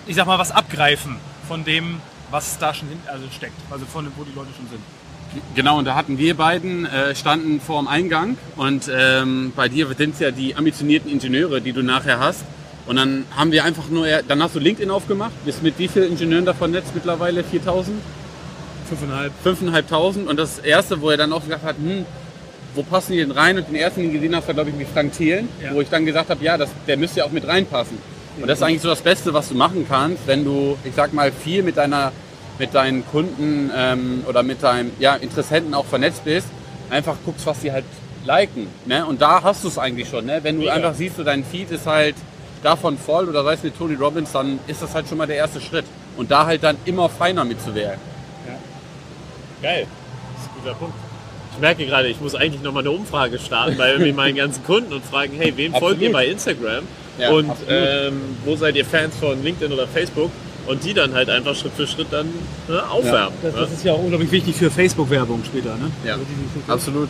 ich 0.07 0.15
sag 0.15 0.25
mal, 0.25 0.39
was 0.39 0.51
abgreifen 0.51 1.17
von 1.47 1.63
dem, 1.65 2.01
was 2.31 2.57
da 2.57 2.73
schon 2.73 2.87
hin, 2.87 2.99
also 3.07 3.25
steckt, 3.35 3.55
also 3.69 3.85
von 3.85 4.07
wo 4.15 4.23
die 4.23 4.33
Leute 4.33 4.49
schon 4.55 4.67
sind. 4.69 4.81
Genau, 5.55 5.79
und 5.79 5.85
da 5.85 5.95
hatten 5.95 6.17
wir 6.17 6.37
beiden, 6.37 6.85
äh, 6.85 7.15
standen 7.15 7.59
vor 7.59 7.81
dem 7.81 7.87
Eingang 7.87 8.37
und 8.55 8.89
ähm, 8.93 9.51
bei 9.55 9.67
dir 9.67 9.87
sind 9.97 10.13
es 10.13 10.19
ja 10.19 10.31
die 10.31 10.55
ambitionierten 10.55 11.11
Ingenieure, 11.11 11.59
die 11.59 11.73
du 11.73 11.81
nachher 11.81 12.19
hast. 12.19 12.43
Und 12.85 12.97
dann 12.97 13.25
haben 13.35 13.51
wir 13.51 13.63
einfach 13.63 13.87
nur, 13.89 14.05
dann 14.27 14.43
hast 14.43 14.55
du 14.55 14.59
LinkedIn 14.59 14.91
aufgemacht, 14.91 15.31
bist 15.45 15.63
mit 15.63 15.79
wie 15.79 15.87
vielen 15.87 16.11
Ingenieuren 16.11 16.45
da 16.45 16.53
vernetzt 16.53 16.93
mittlerweile? 16.93 17.43
4000? 17.43 17.97
Fünfeinhalb. 18.97 19.31
5.500 19.45 20.25
und 20.27 20.37
das 20.37 20.59
erste, 20.59 21.01
wo 21.01 21.09
er 21.09 21.17
dann 21.17 21.33
auch 21.33 21.43
gesagt 21.43 21.63
hat, 21.63 21.75
hm, 21.77 22.05
wo 22.75 22.83
passen 22.83 23.13
die 23.13 23.19
denn 23.19 23.31
rein? 23.31 23.57
Und 23.57 23.67
den 23.67 23.75
ersten, 23.75 24.01
den 24.01 24.13
gesehen 24.13 24.35
hast, 24.35 24.47
war 24.47 24.53
glaube 24.53 24.69
ich 24.71 24.75
mit 24.75 24.87
Frank 24.87 25.13
Thelen, 25.13 25.47
Ja. 25.61 25.73
wo 25.73 25.81
ich 25.81 25.89
dann 25.89 26.05
gesagt 26.05 26.29
habe, 26.29 26.43
ja, 26.43 26.57
das, 26.57 26.69
der 26.87 26.97
müsste 26.97 27.19
ja 27.19 27.25
auch 27.25 27.31
mit 27.31 27.47
reinpassen. 27.47 27.97
Und 28.39 28.47
das 28.47 28.57
ist 28.59 28.63
eigentlich 28.63 28.81
so 28.81 28.89
das 28.89 29.01
Beste, 29.01 29.33
was 29.33 29.49
du 29.49 29.55
machen 29.55 29.85
kannst, 29.87 30.25
wenn 30.25 30.43
du, 30.43 30.75
ich 30.83 30.95
sag 30.95 31.13
mal, 31.13 31.31
viel 31.31 31.61
mit 31.61 31.77
deiner, 31.77 32.11
mit 32.57 32.73
deinen 32.73 33.05
Kunden 33.05 33.69
ähm, 33.75 34.23
oder 34.27 34.41
mit 34.41 34.63
deinen 34.63 34.91
ja, 34.99 35.15
Interessenten 35.15 35.75
auch 35.75 35.85
vernetzt 35.85 36.23
bist, 36.25 36.47
einfach 36.89 37.15
guckst, 37.25 37.45
was 37.45 37.61
sie 37.61 37.71
halt 37.71 37.85
liken. 38.25 38.67
Ne? 38.85 39.05
Und 39.05 39.21
da 39.21 39.43
hast 39.43 39.63
du 39.63 39.67
es 39.67 39.77
eigentlich 39.77 40.09
schon. 40.09 40.25
Ne? 40.25 40.39
Wenn 40.41 40.55
du 40.55 40.61
Mega. 40.61 40.73
einfach 40.73 40.95
siehst, 40.95 41.17
so 41.17 41.23
dein 41.23 41.43
Feed 41.43 41.69
ist 41.69 41.85
halt 41.85 42.15
davon 42.63 42.97
voll 42.97 43.29
oder 43.29 43.43
sei 43.43 43.53
es 43.53 43.63
mit 43.63 43.77
Tony 43.77 43.93
Robbins, 43.95 44.31
dann 44.31 44.57
ist 44.65 44.81
das 44.81 44.95
halt 44.95 45.07
schon 45.07 45.19
mal 45.19 45.27
der 45.27 45.35
erste 45.35 45.61
Schritt. 45.61 45.85
Und 46.17 46.31
da 46.31 46.45
halt 46.47 46.63
dann 46.63 46.77
immer 46.85 47.09
feiner 47.09 47.43
mitzuwirken. 47.45 47.99
Geil. 49.63 49.87
Das 50.35 50.43
ist 50.43 50.49
ein 50.51 50.61
guter 50.61 50.75
Punkt. 50.75 50.93
Ich 51.53 51.59
merke 51.59 51.85
gerade, 51.85 52.07
ich 52.07 52.19
muss 52.19 52.35
eigentlich 52.35 52.61
nochmal 52.61 52.83
eine 52.83 52.91
Umfrage 52.91 53.39
starten 53.39 53.77
bei 53.77 53.91
irgendwie 53.91 54.11
meinen 54.11 54.35
ganzen 54.35 54.63
Kunden 54.63 54.91
und 54.93 55.05
fragen, 55.05 55.33
hey, 55.37 55.53
wem 55.55 55.71
folgt 55.73 56.01
ihr 56.01 56.09
Absolut. 56.09 56.13
bei 56.13 56.25
Instagram? 56.27 56.83
Ja, 57.19 57.29
und 57.29 57.49
absolut. 57.49 57.71
ähm, 57.71 58.21
wo 58.43 58.55
seid 58.55 58.75
ihr 58.75 58.85
Fans 58.85 59.15
von 59.19 59.41
LinkedIn 59.43 59.71
oder 59.71 59.87
Facebook? 59.87 60.31
Und 60.65 60.83
die 60.83 60.93
dann 60.93 61.13
halt 61.13 61.29
einfach 61.29 61.55
Schritt 61.55 61.73
für 61.75 61.85
Schritt 61.85 62.07
dann 62.11 62.27
ne, 62.69 62.81
aufwärmen. 62.89 63.33
Das, 63.43 63.53
ne? 63.53 63.59
das 63.61 63.71
ist 63.73 63.83
ja 63.83 63.91
auch 63.93 63.99
unglaublich 63.99 64.31
wichtig 64.31 64.55
für 64.55 64.71
Facebook-Werbung 64.71 65.43
später, 65.45 65.75
ne? 65.75 65.91
Ja, 66.05 66.13
Also 66.13 66.25
absolut. 66.73 67.09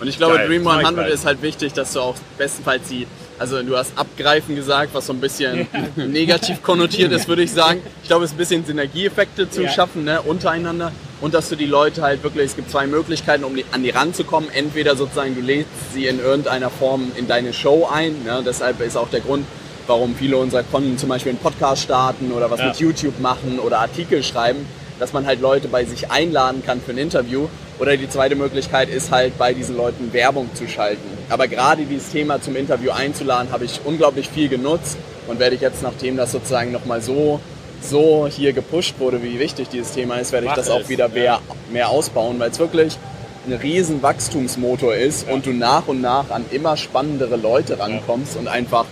Und 0.00 0.08
ich 0.08 0.16
glaube, 0.16 0.36
Geil, 0.36 0.46
Dream 0.48 0.64
das 0.64 0.72
war 0.72 0.78
100 0.78 1.04
geil. 1.06 1.14
ist 1.14 1.26
halt 1.26 1.42
wichtig, 1.42 1.72
dass 1.72 1.92
du 1.92 2.00
auch 2.00 2.14
bestenfalls 2.38 2.88
die, 2.88 3.06
also 3.38 3.60
du 3.62 3.76
hast 3.76 3.96
abgreifen 3.98 4.54
gesagt, 4.54 4.94
was 4.94 5.06
so 5.06 5.12
ein 5.12 5.20
bisschen 5.20 5.66
negativ 5.96 6.62
konnotiert 6.62 7.10
ist, 7.12 7.26
würde 7.28 7.42
ich 7.42 7.52
sagen. 7.52 7.80
Ich 8.02 8.08
glaube, 8.08 8.24
es 8.24 8.30
ist 8.30 8.34
ein 8.34 8.38
bisschen 8.38 8.64
Synergieeffekte 8.64 9.50
zu 9.50 9.64
Ja. 9.64 9.70
schaffen, 9.70 10.04
ne, 10.04 10.22
untereinander. 10.22 10.92
Und 11.24 11.32
dass 11.32 11.48
du 11.48 11.56
die 11.56 11.64
Leute 11.64 12.02
halt 12.02 12.22
wirklich, 12.22 12.44
es 12.44 12.54
gibt 12.54 12.70
zwei 12.70 12.86
Möglichkeiten, 12.86 13.44
um 13.44 13.56
die, 13.56 13.64
an 13.72 13.82
die 13.82 13.88
ranzukommen. 13.88 14.50
Entweder 14.52 14.94
sozusagen, 14.94 15.34
du 15.34 15.40
lädst 15.40 15.94
sie 15.94 16.06
in 16.06 16.20
irgendeiner 16.20 16.68
Form 16.68 17.12
in 17.16 17.26
deine 17.26 17.54
Show 17.54 17.88
ein. 17.90 18.22
Ne, 18.24 18.42
deshalb 18.44 18.82
ist 18.82 18.94
auch 18.94 19.08
der 19.08 19.20
Grund, 19.20 19.46
warum 19.86 20.14
viele 20.14 20.36
unserer 20.36 20.64
Kunden 20.64 20.98
zum 20.98 21.08
Beispiel 21.08 21.30
einen 21.30 21.38
Podcast 21.38 21.84
starten 21.84 22.30
oder 22.30 22.50
was 22.50 22.60
Ja. 22.60 22.66
mit 22.66 22.76
YouTube 22.76 23.20
machen 23.20 23.58
oder 23.58 23.78
Artikel 23.78 24.22
schreiben, 24.22 24.66
dass 24.98 25.14
man 25.14 25.24
halt 25.24 25.40
Leute 25.40 25.66
bei 25.68 25.86
sich 25.86 26.10
einladen 26.10 26.62
kann 26.62 26.82
für 26.82 26.90
ein 26.90 26.98
Interview. 26.98 27.48
Oder 27.78 27.96
die 27.96 28.10
zweite 28.10 28.36
Möglichkeit 28.36 28.90
ist 28.90 29.10
halt 29.10 29.38
bei 29.38 29.54
diesen 29.54 29.78
Leuten 29.78 30.12
Werbung 30.12 30.50
zu 30.54 30.68
schalten. 30.68 31.08
Aber 31.30 31.48
gerade 31.48 31.86
dieses 31.86 32.10
Thema 32.10 32.42
zum 32.42 32.54
Interview 32.54 32.90
einzuladen, 32.90 33.50
habe 33.50 33.64
ich 33.64 33.80
unglaublich 33.86 34.28
viel 34.28 34.50
genutzt 34.50 34.98
und 35.26 35.38
werde 35.38 35.54
ich 35.56 35.62
jetzt, 35.62 35.82
nachdem 35.82 36.18
das 36.18 36.32
sozusagen 36.32 36.70
nochmal 36.70 37.00
so, 37.00 37.40
so 37.82 38.26
hier 38.26 38.52
gepusht 38.52 38.94
wurde, 38.98 39.22
wie 39.22 39.38
wichtig 39.38 39.68
dieses 39.68 39.92
Thema 39.92 40.16
ist, 40.16 40.32
werde 40.32 40.46
ich 40.46 40.52
das 40.52 40.70
auch 40.70 40.88
wieder 40.88 41.08
ja. 41.08 41.14
mehr, 41.14 41.40
mehr 41.70 41.88
ausbauen, 41.88 42.38
weil 42.38 42.50
es 42.50 42.58
wirklich 42.58 42.98
ein 43.46 43.52
riesen 43.52 44.02
Wachstumsmotor 44.02 44.94
ist 44.94 45.28
und 45.28 45.46
du 45.46 45.52
nach 45.52 45.86
und 45.86 46.00
nach 46.00 46.30
an 46.30 46.44
immer 46.50 46.76
spannendere 46.76 47.36
Leute 47.36 47.78
rankommst 47.78 48.36
und 48.36 48.48
einfach 48.48 48.86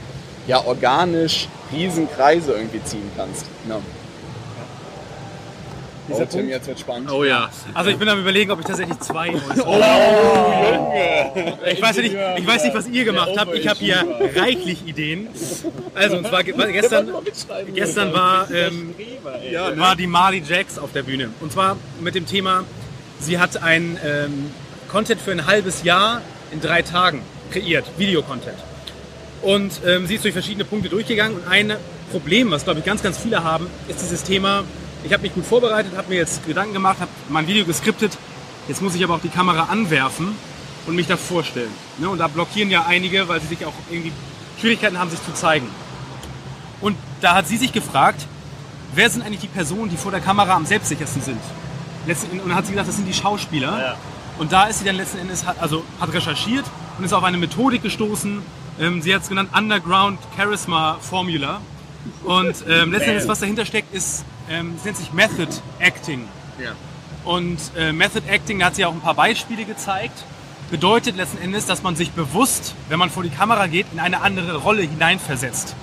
ja 0.47 0.65
organisch 0.65 1.49
riesen 1.73 2.11
Kreise 2.11 2.53
irgendwie 2.53 2.83
ziehen 2.85 3.11
kannst. 3.17 3.47
Ja. 3.69 3.81
Dieser 6.09 6.23
oh, 6.23 6.27
Tim, 6.27 6.49
jetzt 6.49 6.67
wird 6.67 6.81
spannend. 6.81 7.11
Oh 7.13 7.23
ja. 7.25 7.49
Also 7.75 7.91
ich 7.91 7.97
bin 7.97 8.09
am 8.09 8.19
überlegen, 8.21 8.51
ob 8.51 8.59
ich 8.61 8.67
tatsächlich 8.67 8.99
zwei 9.01 9.31
äußere. 9.31 9.65
Oh, 9.67 11.59
Ich 11.71 11.81
weiß, 11.81 11.97
nicht, 11.99 12.17
ich 12.39 12.47
weiß 12.47 12.65
nicht, 12.65 12.75
was 12.75 12.89
ihr 12.89 13.05
gemacht 13.05 13.31
habt. 13.37 13.55
Ich 13.55 13.69
habe 13.69 13.79
hier 13.79 14.05
reichlich 14.37 14.87
Ideen. 14.87 15.29
Also, 15.95 16.17
und 16.19 16.27
zwar 16.27 16.43
ge- 16.43 16.55
gestern, 16.73 17.11
gestern 17.75 18.13
war, 18.13 18.51
ähm, 18.51 18.95
war 19.77 19.95
die 19.97 20.07
Marley 20.07 20.43
Jacks 20.47 20.79
auf 20.79 20.93
der 20.93 21.03
Bühne. 21.05 21.31
Und 21.41 21.53
zwar 21.53 21.77
mit 22.01 22.15
dem 22.15 22.27
Thema, 22.27 22.65
sie 23.21 23.39
hat 23.39 23.63
ein 23.63 23.99
ähm, 24.05 24.51
Content 24.89 25.21
für 25.21 25.31
ein 25.33 25.47
halbes 25.47 25.85
Jahr 25.85 26.21
in 26.51 26.61
drei 26.61 26.83
Tagen 26.83 27.23
kreiert, 27.51 27.85
Videocontent. 27.97 28.57
Und 29.43 29.81
ähm, 29.87 30.07
sie 30.07 30.17
ist 30.17 30.25
durch 30.25 30.33
verschiedene 30.35 30.65
Punkte 30.65 30.89
durchgegangen. 30.89 31.37
Und 31.39 31.49
ein 31.49 31.75
Problem, 32.11 32.51
was 32.51 32.65
glaube 32.65 32.81
ich 32.81 32.85
ganz, 32.87 33.03
ganz 33.03 33.19
viele 33.19 33.43
haben, 33.45 33.67
ist 33.89 34.01
dieses 34.03 34.23
Thema, 34.25 34.65
ich 35.05 35.13
habe 35.13 35.23
mich 35.23 35.35
gut 35.35 35.45
vorbereitet, 35.45 35.97
habe 35.97 36.09
mir 36.09 36.17
jetzt 36.17 36.47
Gedanken 36.47 36.73
gemacht, 36.73 36.99
habe 37.01 37.11
mein 37.29 37.47
Video 37.47 37.65
geskriptet. 37.65 38.17
Jetzt 38.69 38.81
muss 38.83 38.95
ich 38.95 39.03
aber 39.03 39.15
auch 39.15 39.21
die 39.21 39.29
Kamera 39.29 39.65
anwerfen 39.65 40.37
und 40.87 40.95
mich 40.95 41.07
da 41.07 41.17
vorstellen. 41.17 41.71
Ne? 41.99 42.09
Und 42.09 42.19
da 42.19 42.29
blockieren 42.29 42.71
ja 42.71 42.85
einige, 42.87 43.29
weil 43.29 43.41
sie 43.41 43.49
sich 43.49 43.65
auch 43.67 43.73
irgendwie 43.91 44.13
Schwierigkeiten 44.61 44.99
haben, 44.99 45.11
sich 45.11 45.23
zu 45.25 45.33
zeigen. 45.35 45.67
Und 46.81 46.97
da 47.21 47.35
hat 47.35 47.49
sie 47.49 47.57
sich 47.57 47.73
gefragt, 47.73 48.27
wer 48.95 49.09
sind 49.11 49.23
eigentlich 49.23 49.41
die 49.41 49.49
Personen, 49.49 49.91
die 49.91 49.97
vor 49.97 50.11
der 50.13 50.21
Kamera 50.21 50.55
am 50.55 50.67
selbstsichersten 50.67 51.23
sind? 51.23 51.41
Letzten, 52.07 52.39
und 52.41 52.49
dann 52.49 52.57
hat 52.57 52.67
sie 52.67 52.73
gesagt, 52.73 52.89
das 52.89 52.97
sind 52.97 53.07
die 53.07 53.15
Schauspieler. 53.15 53.81
Ja. 53.81 53.97
Und 54.39 54.53
da 54.53 54.65
ist 54.65 54.79
sie 54.81 54.85
dann 54.85 54.97
letzten 54.97 55.19
Endes, 55.19 55.45
hat- 55.47 55.61
also 55.61 55.85
hat 56.01 56.13
recherchiert 56.13 56.65
und 56.99 57.05
ist 57.05 57.13
auf 57.13 57.23
eine 57.25 57.39
Methodik 57.39 57.83
gestoßen. 57.83 58.43
Ähm, 58.81 59.03
sie 59.03 59.15
hat 59.15 59.23
es 59.23 59.29
genannt 59.29 59.51
Underground 59.57 60.19
Charisma 60.37 60.97
Formula. 61.01 61.61
Und 62.25 62.55
ähm, 62.69 62.93
letzten 62.93 63.11
Endes, 63.11 63.29
was 63.29 63.41
dahinter 63.41 63.65
steckt, 63.65 63.95
ist, 63.95 64.25
ähm, 64.51 64.75
es 64.77 64.85
nennt 64.85 64.97
sich 64.97 65.13
Method 65.13 65.49
Acting. 65.79 66.27
Ja. 66.63 66.73
Und 67.25 67.59
äh, 67.77 67.93
Method 67.93 68.23
Acting, 68.29 68.59
da 68.59 68.67
hat 68.67 68.77
sie 68.77 68.85
auch 68.85 68.93
ein 68.93 69.01
paar 69.01 69.15
Beispiele 69.15 69.65
gezeigt, 69.65 70.25
bedeutet 70.71 71.17
letzten 71.17 71.39
Endes, 71.39 71.67
dass 71.67 71.83
man 71.83 71.95
sich 71.97 72.11
bewusst, 72.13 72.75
wenn 72.89 72.99
man 72.99 73.11
vor 73.11 73.23
die 73.23 73.31
Kamera 73.31 73.67
geht, 73.67 73.87
in 73.93 74.01
eine 74.01 74.21
andere 74.23 74.57
Rolle 74.57 74.83
hineinversetzt. 74.83 75.75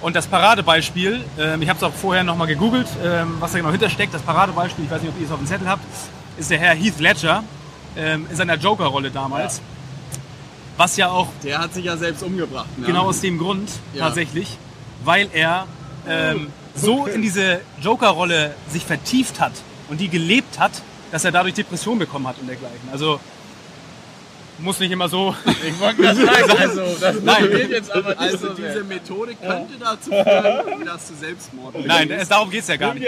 Und 0.00 0.16
das 0.16 0.26
Paradebeispiel, 0.26 1.24
ähm, 1.38 1.62
ich 1.62 1.68
habe 1.68 1.76
es 1.78 1.82
auch 1.84 1.94
vorher 1.94 2.24
nochmal 2.24 2.48
gegoogelt, 2.48 2.88
ähm, 3.04 3.36
was 3.38 3.52
da 3.52 3.58
genau 3.58 3.70
hintersteckt. 3.70 4.12
Das 4.12 4.22
Paradebeispiel, 4.22 4.84
ich 4.84 4.90
weiß 4.90 5.00
nicht, 5.02 5.12
ob 5.12 5.20
ihr 5.20 5.26
es 5.26 5.32
auf 5.32 5.38
dem 5.38 5.46
Zettel 5.46 5.68
habt, 5.68 5.84
ist 6.38 6.50
der 6.50 6.58
Herr 6.58 6.74
Heath 6.74 6.98
Ledger 6.98 7.44
ähm, 7.96 8.26
in 8.28 8.36
seiner 8.36 8.56
Joker-Rolle 8.56 9.10
damals. 9.10 9.60
Was 10.76 10.96
ja 10.96 11.08
auch 11.08 11.28
Der 11.44 11.58
hat 11.58 11.74
sich 11.74 11.84
ja 11.84 11.96
selbst 11.96 12.22
umgebracht. 12.22 12.66
Ne? 12.78 12.86
genau 12.86 13.04
aus 13.04 13.20
dem 13.20 13.38
Grund 13.38 13.70
Ja. 13.94 14.06
tatsächlich, 14.06 14.58
weil 15.04 15.28
er 15.32 15.66
ähm, 16.08 16.48
so 16.74 17.06
in 17.06 17.22
diese 17.22 17.60
Joker-Rolle 17.80 18.54
sich 18.68 18.84
vertieft 18.84 19.40
hat 19.40 19.52
und 19.88 20.00
die 20.00 20.08
gelebt 20.08 20.58
hat, 20.58 20.72
dass 21.10 21.24
er 21.24 21.32
dadurch 21.32 21.54
Depression 21.54 21.98
bekommen 21.98 22.26
hat 22.26 22.38
und 22.40 22.46
dergleichen. 22.46 22.88
Also 22.90 23.20
muss 24.58 24.78
nicht 24.80 24.90
immer 24.90 25.08
so. 25.08 25.34
Ich 25.66 25.78
wollte 25.80 26.02
gerade 26.02 26.26
sagen, 26.26 26.58
also 26.58 26.82
das 27.00 27.20
Nein. 27.22 27.68
jetzt 27.70 27.90
aber 27.92 28.18
Also 28.18 28.36
so 28.48 28.54
sehr. 28.54 28.72
diese 28.72 28.84
Methode 28.84 29.34
könnte 29.34 29.74
dazu 29.78 30.10
führen, 30.10 30.84
dass 30.84 31.08
du 31.08 31.14
Selbstmord 31.14 31.86
Nein, 31.86 32.10
es, 32.10 32.28
darum 32.28 32.50
geht 32.50 32.62
es 32.62 32.68
ja 32.68 32.76
gar 32.76 32.94
nicht. 32.94 33.06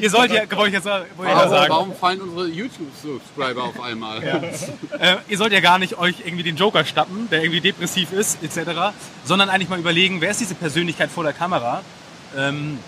Ihr 0.00 0.10
sollt 0.10 0.30
ja, 0.32 0.42
wollte 0.56 0.68
ich 0.68 0.74
jetzt 0.74 0.84
wollte 0.86 1.06
ich 1.18 1.28
ja 1.28 1.36
Warum, 1.36 1.50
sagen, 1.50 1.70
warum 1.70 1.94
fallen 1.94 2.20
unsere 2.20 2.46
YouTube-Subscriber 2.48 3.64
auf 3.64 3.80
einmal? 3.80 4.22
äh, 4.22 5.16
ihr 5.28 5.38
sollt 5.38 5.52
ja 5.52 5.60
gar 5.60 5.78
nicht 5.78 5.98
euch 5.98 6.16
irgendwie 6.24 6.44
den 6.44 6.56
Joker 6.56 6.84
stappen, 6.84 7.28
der 7.30 7.42
irgendwie 7.42 7.60
depressiv 7.60 8.12
ist, 8.12 8.42
etc., 8.42 8.94
sondern 9.24 9.48
eigentlich 9.48 9.68
mal 9.68 9.78
überlegen, 9.78 10.20
wer 10.20 10.30
ist 10.30 10.40
diese 10.40 10.54
Persönlichkeit 10.54 11.10
vor 11.10 11.24
der 11.24 11.32
Kamera 11.32 11.82
ähm, 12.36 12.78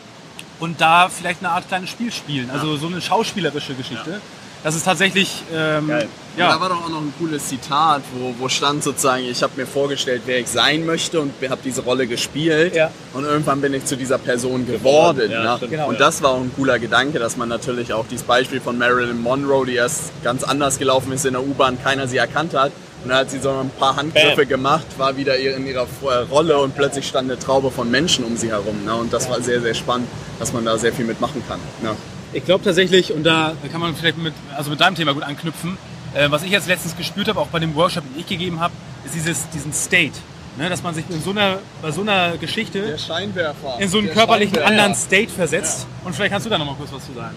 und 0.61 0.81
da 0.81 1.09
vielleicht 1.09 1.41
eine 1.41 1.51
Art 1.51 1.69
kleines 1.69 1.91
Spiel 1.91 2.13
spielen, 2.13 2.51
also 2.51 2.77
so 2.77 2.87
eine 2.87 3.01
schauspielerische 3.01 3.75
Geschichte. 3.75 4.21
Das 4.65 4.75
ist 4.75 4.85
tatsächlich, 4.85 5.43
ähm, 5.55 5.89
Geil. 5.89 6.09
Da 6.39 6.51
ja, 6.55 6.61
war 6.61 6.69
doch 6.69 6.85
auch 6.85 6.89
noch 6.89 7.01
ein 7.01 7.13
cooles 7.19 7.49
Zitat, 7.49 8.03
wo, 8.13 8.33
wo 8.39 8.49
stand 8.49 8.85
sozusagen, 8.85 9.25
ich 9.25 9.43
habe 9.43 9.55
mir 9.57 9.67
vorgestellt, 9.67 10.23
wer 10.27 10.39
ich 10.39 10.47
sein 10.47 10.87
möchte 10.87 11.21
und 11.21 11.33
habe 11.49 11.61
diese 11.65 11.83
Rolle 11.83 12.07
gespielt. 12.07 12.77
Ja. 12.77 12.91
Und 13.13 13.25
irgendwann 13.25 13.61
bin 13.61 13.75
ich 13.75 13.85
zu 13.87 13.97
dieser 13.97 14.19
Person 14.19 14.65
geworden. 14.67 15.31
ja, 15.33 15.59
ne? 15.59 15.69
Genau. 15.69 15.89
Und 15.89 16.01
das 16.01 16.23
war 16.23 16.31
auch 16.31 16.41
ein 16.41 16.53
cooler 16.55 16.79
Gedanke, 16.79 17.19
dass 17.19 17.37
man 17.37 17.49
natürlich 17.49 17.93
auch 17.93 18.07
dieses 18.09 18.25
Beispiel 18.25 18.61
von 18.61 18.79
Marilyn 18.79 19.21
Monroe, 19.21 19.67
die 19.67 19.75
erst 19.75 20.13
ganz 20.23 20.45
anders 20.45 20.79
gelaufen 20.79 21.13
ist 21.13 21.27
in 21.27 21.33
der 21.33 21.43
U-Bahn, 21.43 21.83
keiner 21.83 22.07
sie 22.07 22.19
erkannt 22.19 22.55
hat. 22.55 22.71
Und 23.03 23.11
dann 23.11 23.19
hat 23.19 23.31
sie 23.31 23.39
so 23.39 23.51
ein 23.51 23.71
paar 23.71 23.97
Handgriffe 23.97 24.37
Bam. 24.37 24.49
gemacht, 24.49 24.87
war 24.97 25.17
wieder 25.17 25.37
in 25.37 25.67
ihrer 25.67 25.87
äh, 26.03 26.15
Rolle 26.31 26.59
und 26.59 26.75
plötzlich 26.77 27.07
stand 27.07 27.31
eine 27.31 27.39
Traube 27.39 27.71
von 27.71 27.91
Menschen 27.91 28.25
um 28.25 28.37
sie 28.37 28.51
herum. 28.51 28.85
Ne? 28.85 28.95
Und 28.95 29.13
das 29.13 29.29
war 29.29 29.41
sehr, 29.41 29.61
sehr 29.61 29.75
spannend, 29.75 30.09
dass 30.39 30.53
man 30.53 30.65
da 30.65 30.77
sehr 30.79 30.93
viel 30.93 31.05
mitmachen 31.05 31.43
kann. 31.49 31.61
Ne? 31.83 31.97
Ich 32.33 32.45
glaube 32.45 32.63
tatsächlich, 32.65 33.13
und 33.13 33.25
da 33.25 33.55
kann 33.73 33.81
man 33.81 33.95
vielleicht 33.97 34.19
mit, 34.19 34.35
also 34.57 34.71
mit 34.71 34.81
deinem 34.81 34.95
Thema 34.95 35.15
gut 35.15 35.23
anknüpfen, 35.23 35.79
äh, 36.15 36.31
was 36.31 36.43
ich 36.43 36.51
jetzt 36.51 36.69
letztens 36.69 36.97
gespürt 36.97 37.29
habe, 37.29 37.41
auch 37.41 37.47
bei 37.49 37.59
dem 37.59 37.75
Workshop, 37.75 38.05
den 38.13 38.21
ich 38.21 38.27
gegeben 38.27 38.61
habe, 38.61 38.73
ist 39.05 39.15
dieses, 39.15 39.49
diesen 39.51 39.73
State. 39.73 40.13
Ne, 40.57 40.69
dass 40.69 40.83
man 40.83 40.93
sich 40.93 41.05
in 41.09 41.23
so 41.23 41.31
einer, 41.31 41.61
bei 41.81 41.93
so 41.93 42.01
einer 42.01 42.37
Geschichte 42.37 42.99
Scheinwerfer. 42.99 43.77
in 43.79 43.89
so 43.89 43.99
einen 43.99 44.11
körperlichen 44.11 44.59
anderen 44.59 44.93
State 44.93 45.31
versetzt. 45.31 45.87
Und 46.05 46.17
vielleicht 46.17 46.33
kannst 46.33 46.47
du 46.47 46.51
da 46.51 46.59
noch 46.59 46.67
mal 46.67 46.75
kurz 46.75 46.93
was 46.93 47.07
zu 47.07 47.13
sagen. 47.13 47.37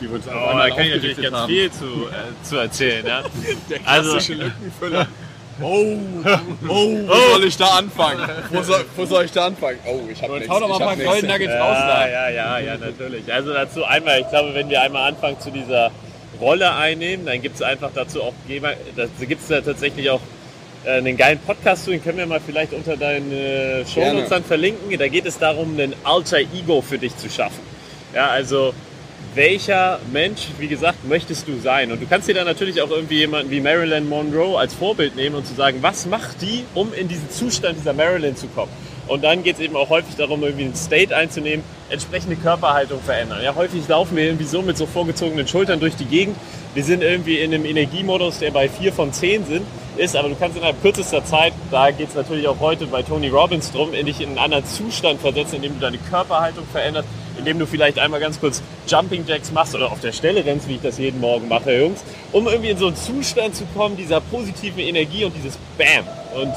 Die 0.00 0.06
wir 0.08 0.16
uns 0.16 0.26
Oh, 0.26 0.30
da 0.58 0.68
kann 0.70 0.80
ich 0.84 0.94
natürlich 0.94 1.16
ganz 1.22 1.36
haben. 1.36 1.48
viel 1.48 1.70
zu, 1.70 1.84
äh, 1.84 2.44
zu 2.44 2.56
erzählen. 2.56 3.06
Ja. 3.06 3.22
Der 3.70 3.78
Also- 3.88 4.10
klassische 4.10 4.34
Lückenfüller. 4.34 5.06
Oh, 5.60 5.96
oh, 6.68 6.96
wo 7.06 7.32
soll 7.32 7.44
ich 7.44 7.56
da 7.56 7.66
anfangen? 7.78 8.28
Wo 8.50 8.62
soll, 8.62 8.84
wo 8.94 9.06
soll 9.06 9.24
ich 9.24 9.32
da 9.32 9.46
anfangen? 9.46 9.78
Oh, 9.86 10.00
ich 10.10 10.22
habe 10.22 10.34
nichts. 10.34 10.48
Hau 10.48 10.60
doch 10.60 10.68
mal 10.68 10.88
ein 10.88 10.98
paar 10.98 11.12
Golden. 11.12 11.28
Nuggets 11.28 11.54
raus 11.54 11.76
da. 11.78 12.06
Ja, 12.08 12.28
ja, 12.28 12.30
ja, 12.30 12.58
ja, 12.58 12.76
natürlich. 12.76 13.32
Also 13.32 13.54
dazu 13.54 13.84
einmal, 13.84 14.20
ich 14.20 14.28
glaube, 14.28 14.54
wenn 14.54 14.68
wir 14.68 14.82
einmal 14.82 15.08
anfangen 15.08 15.40
zu 15.40 15.50
dieser 15.50 15.90
Rolle 16.40 16.74
einnehmen, 16.74 17.24
dann 17.24 17.40
gibt 17.40 17.56
es 17.56 17.62
einfach 17.62 17.90
dazu 17.94 18.22
auch, 18.22 18.34
da 18.96 19.06
gibt 19.24 19.42
es 19.42 19.48
da 19.48 19.60
tatsächlich 19.62 20.10
auch 20.10 20.20
äh, 20.84 20.98
einen 20.98 21.16
geilen 21.16 21.38
Podcast 21.38 21.84
zu, 21.84 21.90
den 21.90 22.02
können 22.02 22.18
wir 22.18 22.26
mal 22.26 22.40
vielleicht 22.44 22.72
unter 22.72 22.96
deine 22.96 23.84
Show 23.86 24.00
Gerne. 24.00 24.14
Notes 24.14 24.30
dann 24.30 24.44
verlinken. 24.44 24.98
Da 24.98 25.08
geht 25.08 25.24
es 25.24 25.38
darum, 25.38 25.78
ein 25.78 25.94
Alter 26.04 26.38
Ego 26.38 26.82
für 26.82 26.98
dich 26.98 27.16
zu 27.16 27.30
schaffen. 27.30 27.60
Ja, 28.14 28.28
also 28.28 28.74
welcher 29.36 30.00
Mensch, 30.12 30.48
wie 30.58 30.66
gesagt, 30.66 31.06
möchtest 31.06 31.46
du 31.46 31.60
sein? 31.60 31.92
Und 31.92 32.00
du 32.00 32.06
kannst 32.06 32.26
dir 32.26 32.34
dann 32.34 32.46
natürlich 32.46 32.80
auch 32.80 32.90
irgendwie 32.90 33.18
jemanden 33.18 33.50
wie 33.50 33.60
Marilyn 33.60 34.08
Monroe 34.08 34.58
als 34.58 34.72
Vorbild 34.72 35.14
nehmen 35.14 35.36
und 35.36 35.46
zu 35.46 35.54
sagen, 35.54 35.78
was 35.82 36.06
macht 36.06 36.40
die, 36.40 36.64
um 36.74 36.94
in 36.94 37.06
diesen 37.06 37.30
Zustand 37.30 37.78
dieser 37.78 37.92
Marilyn 37.92 38.34
zu 38.34 38.46
kommen? 38.48 38.72
Und 39.08 39.22
dann 39.22 39.42
geht 39.42 39.56
es 39.56 39.60
eben 39.60 39.76
auch 39.76 39.90
häufig 39.90 40.16
darum, 40.16 40.42
irgendwie 40.42 40.64
einen 40.64 40.74
State 40.74 41.14
einzunehmen, 41.14 41.64
entsprechende 41.90 42.36
Körperhaltung 42.36 43.00
verändern. 43.02 43.40
Ja, 43.44 43.54
häufig 43.54 43.86
laufen 43.86 44.16
wir 44.16 44.24
irgendwie 44.24 44.46
so 44.46 44.62
mit 44.62 44.78
so 44.78 44.86
vorgezogenen 44.86 45.46
Schultern 45.46 45.78
durch 45.80 45.94
die 45.96 46.06
Gegend. 46.06 46.36
Wir 46.74 46.82
sind 46.82 47.02
irgendwie 47.02 47.38
in 47.38 47.52
einem 47.54 47.66
Energiemodus, 47.66 48.38
der 48.38 48.50
bei 48.50 48.68
4 48.70 48.92
von 48.92 49.12
10 49.12 49.44
sind, 49.44 49.66
ist, 49.98 50.16
aber 50.16 50.30
du 50.30 50.34
kannst 50.34 50.56
innerhalb 50.56 50.80
kürzester 50.82 51.24
Zeit, 51.24 51.52
da 51.70 51.90
geht 51.90 52.08
es 52.08 52.14
natürlich 52.14 52.48
auch 52.48 52.58
heute 52.60 52.86
bei 52.86 53.02
Tony 53.02 53.28
Robbins 53.28 53.70
drum, 53.70 53.94
in 53.94 54.06
dich 54.06 54.20
in 54.20 54.30
einen 54.30 54.38
anderen 54.38 54.64
Zustand 54.64 55.20
versetzen, 55.20 55.56
indem 55.56 55.74
du 55.74 55.80
deine 55.80 55.98
Körperhaltung 55.98 56.64
veränderst, 56.72 57.08
indem 57.38 57.58
du 57.58 57.66
vielleicht 57.66 57.98
einmal 57.98 58.20
ganz 58.20 58.40
kurz 58.40 58.62
Jumping 58.86 59.24
Jacks 59.26 59.52
machst 59.52 59.74
oder 59.74 59.90
auf 59.90 60.00
der 60.00 60.12
Stelle 60.12 60.44
rennst, 60.44 60.68
wie 60.68 60.74
ich 60.74 60.82
das 60.82 60.98
jeden 60.98 61.20
Morgen 61.20 61.48
mache, 61.48 61.76
Jungs, 61.76 62.02
um 62.32 62.46
irgendwie 62.46 62.70
in 62.70 62.78
so 62.78 62.88
einen 62.88 62.96
Zustand 62.96 63.54
zu 63.54 63.64
kommen, 63.74 63.96
dieser 63.96 64.20
positiven 64.20 64.80
Energie 64.80 65.24
und 65.24 65.34
dieses 65.36 65.58
Bam. 65.78 66.06
Und 66.34 66.54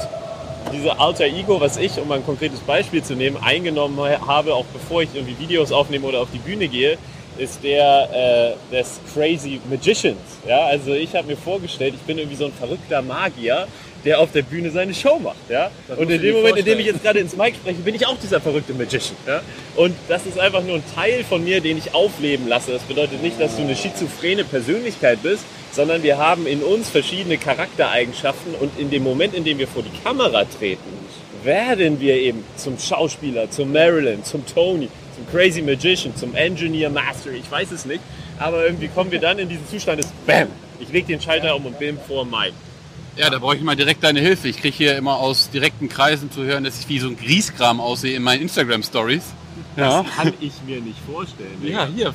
diese 0.72 0.98
Alter 0.98 1.24
Ego, 1.24 1.60
was 1.60 1.76
ich, 1.76 1.98
um 1.98 2.10
ein 2.12 2.24
konkretes 2.24 2.60
Beispiel 2.60 3.02
zu 3.02 3.14
nehmen, 3.14 3.36
eingenommen 3.42 3.98
habe, 4.26 4.54
auch 4.54 4.66
bevor 4.66 5.02
ich 5.02 5.08
irgendwie 5.14 5.38
Videos 5.38 5.72
aufnehme 5.72 6.06
oder 6.06 6.20
auf 6.20 6.28
die 6.32 6.38
Bühne 6.38 6.68
gehe, 6.68 6.98
ist 7.38 7.62
der 7.64 8.56
äh, 8.70 8.74
des 8.74 9.00
Crazy 9.14 9.60
Magicians. 9.70 10.18
Ja, 10.46 10.66
also 10.66 10.92
ich 10.92 11.14
habe 11.14 11.28
mir 11.28 11.36
vorgestellt, 11.36 11.94
ich 11.96 12.02
bin 12.02 12.18
irgendwie 12.18 12.36
so 12.36 12.46
ein 12.46 12.52
verrückter 12.52 13.02
Magier, 13.02 13.66
der 14.04 14.20
auf 14.20 14.32
der 14.32 14.42
Bühne 14.42 14.70
seine 14.70 14.94
Show 14.94 15.18
macht. 15.18 15.36
Ja? 15.48 15.70
Und 15.96 16.10
in 16.10 16.20
dem 16.22 16.34
Moment, 16.36 16.56
in 16.56 16.64
dem 16.64 16.74
vorstellen. 16.74 16.80
ich 16.80 16.86
jetzt 16.86 17.02
gerade 17.02 17.18
ins 17.18 17.36
Mic 17.36 17.54
spreche, 17.54 17.80
bin 17.80 17.94
ich 17.94 18.06
auch 18.06 18.16
dieser 18.18 18.40
verrückte 18.40 18.72
Magician. 18.74 19.16
Ja? 19.26 19.42
Und 19.76 19.94
das 20.08 20.26
ist 20.26 20.38
einfach 20.38 20.62
nur 20.62 20.76
ein 20.76 20.84
Teil 20.94 21.24
von 21.24 21.44
mir, 21.44 21.60
den 21.60 21.78
ich 21.78 21.94
aufleben 21.94 22.48
lasse. 22.48 22.72
Das 22.72 22.82
bedeutet 22.82 23.22
nicht, 23.22 23.40
dass 23.40 23.56
du 23.56 23.62
eine 23.62 23.76
schizophrene 23.76 24.44
Persönlichkeit 24.44 25.22
bist, 25.22 25.44
sondern 25.72 26.02
wir 26.02 26.18
haben 26.18 26.46
in 26.46 26.62
uns 26.62 26.88
verschiedene 26.88 27.38
Charaktereigenschaften 27.38 28.54
und 28.54 28.78
in 28.78 28.90
dem 28.90 29.02
Moment, 29.02 29.34
in 29.34 29.44
dem 29.44 29.58
wir 29.58 29.68
vor 29.68 29.82
die 29.82 30.02
Kamera 30.02 30.44
treten, 30.44 30.82
werden 31.44 32.00
wir 32.00 32.16
eben 32.16 32.44
zum 32.56 32.78
Schauspieler, 32.78 33.50
zum 33.50 33.72
Marilyn, 33.72 34.24
zum 34.24 34.44
Tony, 34.46 34.88
zum 35.14 35.26
Crazy 35.30 35.62
Magician, 35.62 36.14
zum 36.16 36.34
Engineer 36.34 36.90
Master, 36.90 37.30
ich 37.30 37.50
weiß 37.50 37.70
es 37.72 37.86
nicht, 37.86 38.00
aber 38.38 38.64
irgendwie 38.64 38.88
kommen 38.88 39.10
wir 39.10 39.20
dann 39.20 39.38
in 39.38 39.48
diesen 39.48 39.66
Zustand 39.68 40.00
des 40.00 40.08
BAM, 40.26 40.48
ich 40.80 40.92
leg 40.92 41.06
den 41.06 41.20
Schalter 41.20 41.56
um 41.56 41.66
und 41.66 41.78
bin 41.78 41.98
vor 42.06 42.24
Mai. 42.24 42.50
Ja, 43.16 43.28
da 43.28 43.38
brauche 43.38 43.56
ich 43.56 43.62
mal 43.62 43.76
direkt 43.76 44.02
deine 44.02 44.20
Hilfe. 44.20 44.48
Ich 44.48 44.58
kriege 44.60 44.76
hier 44.76 44.96
immer 44.96 45.16
aus 45.16 45.50
direkten 45.50 45.88
Kreisen 45.88 46.30
zu 46.30 46.42
hören, 46.44 46.64
dass 46.64 46.78
ich 46.80 46.88
wie 46.88 46.98
so 46.98 47.08
ein 47.08 47.16
Grieskram 47.16 47.80
aussehe 47.80 48.16
in 48.16 48.22
meinen 48.22 48.42
Instagram-Stories. 48.42 49.22
Ja. 49.76 50.04
Kann 50.16 50.32
ich 50.40 50.52
mir 50.66 50.80
nicht 50.80 50.98
vorstellen. 51.10 51.58
Ja, 51.62 51.86
hier. 51.94 52.14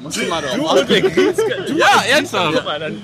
Musst 0.00 0.16
du 0.18 0.24
mal 0.26 0.40
drauf 0.42 0.54
Du 0.56 0.68
und 0.80 0.88
der 0.88 1.00
Grießkram. 1.02 1.66
Du 1.66 1.76
Ja, 1.78 2.02
ernsthaft. 2.10 2.52
Grießkram, 2.52 2.54
guck 2.54 2.64
mal, 2.64 2.80
dann, 2.80 3.02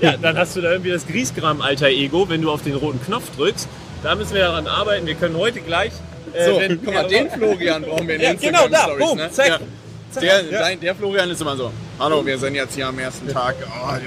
ja, 0.00 0.16
dann 0.16 0.36
hast 0.38 0.56
du 0.56 0.60
da 0.60 0.72
irgendwie 0.72 0.90
das 0.90 1.06
Griesgram-Alter-Ego, 1.06 2.28
wenn 2.28 2.42
du 2.42 2.50
auf 2.50 2.62
den 2.62 2.74
roten 2.74 3.00
Knopf 3.04 3.24
drückst. 3.36 3.68
Da 4.02 4.14
müssen 4.14 4.34
wir 4.34 4.42
daran 4.42 4.66
arbeiten. 4.66 5.06
Wir 5.06 5.14
können 5.14 5.36
heute 5.36 5.60
gleich. 5.60 5.92
äh, 6.32 6.44
So, 6.46 6.60
wenn- 6.60 6.82
guck 6.84 6.94
mal, 6.94 7.06
den 7.08 7.30
Florian 7.30 7.82
brauchen 7.82 8.06
wir 8.08 8.14
in 8.16 8.20
Ja, 8.22 8.30
den 8.34 8.40
genau, 8.40 8.68
da, 8.68 8.86
Instagram-Stories, 8.86 9.08
boom, 9.08 9.18
ne? 9.18 9.30
zack. 9.30 9.48
Ja. 9.48 10.20
Der, 10.20 10.42
dein, 10.44 10.80
der 10.80 10.94
Florian 10.94 11.30
ist 11.30 11.40
immer 11.42 11.56
so, 11.56 11.70
hallo, 11.98 12.24
wir 12.24 12.38
sind 12.38 12.54
jetzt 12.54 12.74
hier 12.74 12.86
am 12.88 12.98
ersten 12.98 13.28
Tag. 13.28 13.54
Oh, 13.66 13.90
ja, 13.92 13.98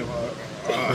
oh. 0.68 0.94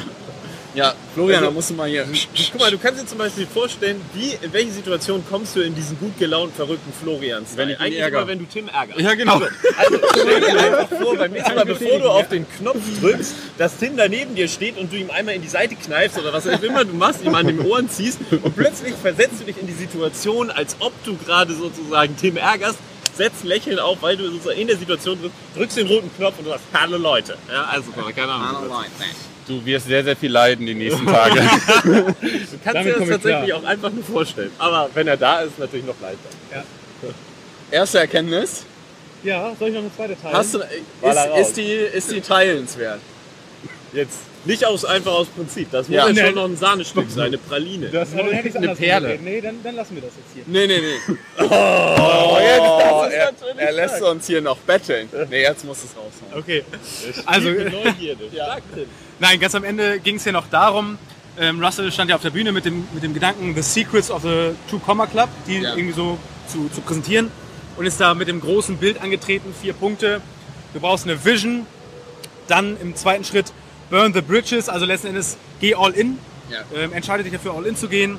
Ja, 0.76 0.94
Florian, 1.14 1.44
da 1.44 1.52
musst 1.52 1.70
du 1.70 1.74
mal 1.74 1.90
hier... 1.90 2.06
Guck 2.52 2.62
mal, 2.62 2.72
du 2.72 2.78
kannst 2.78 3.02
dir 3.02 3.08
zum 3.08 3.18
Beispiel 3.18 3.48
vorstellen, 3.48 4.02
wie, 4.14 4.38
in 4.42 4.54
welche 4.54 4.72
Situation 4.72 5.24
kommst 5.30 5.56
du 5.56 5.62
in 5.62 5.74
diesen 5.74 5.98
gut 6.00 6.18
gelaunten, 6.20 6.56
verrückten 6.56 6.92
Florians? 6.94 7.56
Wenn 7.56 7.70
ich 7.70 7.80
Eigentlich 7.80 8.00
ärgere. 8.00 8.20
immer, 8.20 8.28
wenn 8.28 8.40
du 8.40 8.46
Tim 8.46 8.68
ärgerst. 8.68 9.00
Ja, 9.00 9.14
genau. 9.16 9.36
Also 9.36 10.00
stell 10.12 10.42
dir 10.42 10.60
einfach 10.60 10.98
vor, 10.98 11.18
beim 11.18 11.32
nächsten 11.32 11.56
Mal, 11.56 11.66
bevor 11.66 12.00
du 12.00 12.10
auf 12.10 12.30
den 12.30 12.46
Knopf 12.58 12.82
drückst, 13.02 13.36
dass 13.58 13.78
Tim 13.78 13.98
da 13.98 14.08
neben 14.08 14.36
dir 14.36 14.48
steht 14.48 14.78
und 14.78 14.92
du 14.92 14.98
ihm 14.98 15.10
einmal 15.10 15.36
in 15.36 15.42
die 15.42 15.48
Seite 15.48 15.76
kneifst 15.76 16.18
oder 16.18 16.34
was 16.34 16.48
auch 16.48 16.62
immer 16.62 16.86
du 16.86 16.94
machst, 16.94 17.24
ihm 17.24 17.36
an 17.36 17.48
den 17.48 17.60
Ohren 17.60 17.90
ziehst 17.90 18.20
und 18.32 18.56
plötzlich 18.56 18.94
versetzt 18.96 19.40
du 19.40 19.46
dich 19.46 19.58
in 19.58 19.68
die 19.68 19.74
Situation, 19.74 20.52
als 20.52 20.76
ob 20.80 20.92
du 21.04 21.16
gerade 21.18 21.54
sozusagen 21.54 22.16
Tim 22.18 22.38
ärgerst, 22.38 22.80
setzt 23.14 23.44
ein 23.44 23.48
Lächeln 23.48 23.80
auf, 23.80 24.02
weil 24.02 24.18
du 24.18 24.30
sozusagen 24.30 24.60
in 24.60 24.68
der 24.68 24.78
Situation 24.78 25.18
bist, 25.18 25.34
drückst 25.56 25.78
den 25.78 25.88
roten 25.88 26.12
Knopf 26.16 26.38
und 26.38 26.46
du 26.46 26.52
sagst, 26.52 26.66
hallo 26.74 26.98
Leute. 26.98 27.38
Ja, 27.50 27.64
also, 27.64 27.92
keine 27.92 28.32
Ahnung. 28.32 28.70
Du 29.48 29.64
wirst 29.64 29.86
sehr, 29.88 30.04
sehr 30.04 30.16
viel 30.16 30.32
leiden 30.32 30.66
die 30.66 30.74
nächsten 30.74 31.06
Tage. 31.06 31.40
Du 31.84 32.04
kannst 32.64 32.66
Damit 32.66 32.86
dir 32.88 32.94
das 32.94 33.02
ich 33.04 33.10
tatsächlich 33.10 33.54
auch 33.54 33.64
einfach 33.64 33.92
nur 33.92 34.04
vorstellen. 34.04 34.52
Aber 34.58 34.90
wenn 34.94 35.08
er 35.08 35.18
da 35.18 35.42
ist, 35.42 35.60
natürlich 35.60 35.86
noch 35.86 35.96
leichter. 36.02 36.30
Erste 37.72 38.00
Erkenntnis, 38.00 38.64
Ja, 39.24 39.54
soll 39.60 39.70
ich 39.70 39.74
noch 39.76 39.82
eine 39.82 39.96
zweite 39.96 40.20
teilen? 40.20 40.36
hast 40.36 40.54
du, 40.54 40.58
raus. 40.60 40.68
ist, 41.40 41.48
ist, 41.50 41.58
die, 41.58 41.72
ist 41.72 42.12
die 42.12 42.22
teilenswert? 42.22 43.00
Jetzt 43.94 44.18
nicht 44.46 44.66
aus, 44.66 44.86
einfach 44.86 45.12
aus 45.14 45.28
Prinzip. 45.28 45.70
Das 45.72 45.88
muss 45.88 45.96
Ja. 45.96 46.08
ja, 46.08 46.14
Nee. 46.14 46.22
schon 46.22 46.36
noch 46.36 46.46
ein 46.46 46.58
Sahnestück 46.58 47.10
sein, 47.10 47.26
eine 47.28 47.38
Praline. 47.38 47.88
das 47.90 48.10
ist 48.10 48.56
eine 48.58 48.76
Perle. 48.76 49.20
Nee, 49.24 49.42
dann, 49.42 49.56
dann 49.64 49.76
lassen 49.76 49.96
wir 49.96 50.02
das 50.04 50.12
jetzt 50.16 50.34
hier. 50.34 50.44
Nee, 50.48 50.68
nee, 50.68 50.80
nee. 50.80 51.16
Oh, 51.40 51.46
Oh, 51.48 52.38
jetzt, 52.40 52.60
das 52.60 53.08
ist 53.08 53.14
er, 53.14 53.26
natürlich 53.32 53.56
er 53.58 53.72
lässt 53.74 54.02
uns 54.02 54.28
hier 54.28 54.42
noch 54.42 54.58
betteln. 54.58 55.10
Nee, 55.30 55.42
jetzt 55.42 55.66
muss 55.66 55.78
es 55.84 55.90
raushauen. 55.96 56.40
Okay. 56.42 56.64
Also, 57.26 57.50
Neugierde. 57.50 58.26
Ja. 58.32 58.58
nein, 59.20 59.40
ganz 59.40 59.56
am 59.56 59.64
Ende 59.64 60.00
ging 60.00 60.16
es 60.18 60.26
ja 60.26 60.32
noch 60.32 60.48
darum, 60.50 60.98
ähm, 61.40 61.64
Russell 61.64 61.92
stand 61.92 62.10
ja 62.10 62.16
auf 62.16 62.22
der 62.22 62.30
Bühne 62.30 62.52
mit 62.52 62.66
dem, 62.66 62.88
mit 62.94 63.04
dem 63.04 63.14
Gedanken, 63.14 63.54
The 63.56 63.62
Secrets 63.62 64.10
of 64.10 64.22
the 64.24 64.52
Two 64.70 64.80
Comma 64.80 65.06
Club, 65.08 65.30
die 65.48 65.60
Ja. 65.60 65.76
irgendwie 65.76 65.94
so 65.94 66.18
zu, 66.48 66.70
zu 66.74 66.82
präsentieren 66.82 67.30
und 67.78 67.86
ist 67.86 68.00
da 68.00 68.14
mit 68.14 68.28
dem 68.28 68.40
großen 68.40 68.78
Bild 68.78 69.02
angetreten, 69.02 69.54
vier 69.62 69.74
Punkte. 69.74 70.22
Du 70.74 70.80
brauchst 70.80 71.06
eine 71.06 71.24
Vision, 71.26 71.66
dann 72.48 72.78
im 72.82 72.96
zweiten 72.96 73.24
Schritt 73.26 73.48
Burn 73.90 74.14
the 74.14 74.22
Bridges, 74.22 74.70
also 74.70 74.86
letzten 74.86 75.08
Endes 75.08 75.38
geh 75.60 75.76
all 75.76 75.92
in, 75.92 76.18
Ja. 76.50 76.60
ähm, 76.76 76.94
entscheide 76.94 77.24
dich 77.24 77.34
dafür 77.34 77.54
all 77.56 77.66
in 77.66 77.76
zu 77.76 77.88
gehen. 77.88 78.18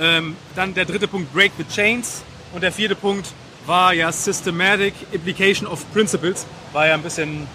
Ähm, 0.00 0.36
dann 0.54 0.74
der 0.74 0.84
dritte 0.84 1.08
Punkt 1.08 1.32
Break 1.32 1.52
the 1.58 1.64
Chains 1.64 2.22
und 2.52 2.62
der 2.62 2.72
vierte 2.72 2.94
Punkt 2.94 3.26
war 3.66 3.92
ja 3.92 4.10
Systematic 4.12 4.94
Implication 5.12 5.66
of 5.66 5.84
Principles, 5.92 6.46
war 6.72 6.86
ja 6.86 6.94
ein 6.94 7.02
bisschen 7.02 7.46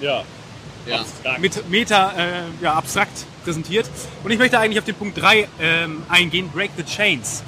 ja. 0.00 0.22
Ja. 0.86 1.04
mit 1.38 1.68
Meta 1.68 2.12
äh, 2.16 2.42
ja, 2.62 2.72
abstrakt 2.74 3.26
präsentiert. 3.44 3.86
Und 4.24 4.30
ich 4.30 4.38
möchte 4.38 4.58
eigentlich 4.58 4.78
auf 4.78 4.84
den 4.86 4.94
Punkt 4.94 5.20
3 5.20 5.46
ähm, 5.60 6.02
eingehen, 6.08 6.50
Break 6.50 6.70
the 6.78 6.84
Chains. 6.84 7.42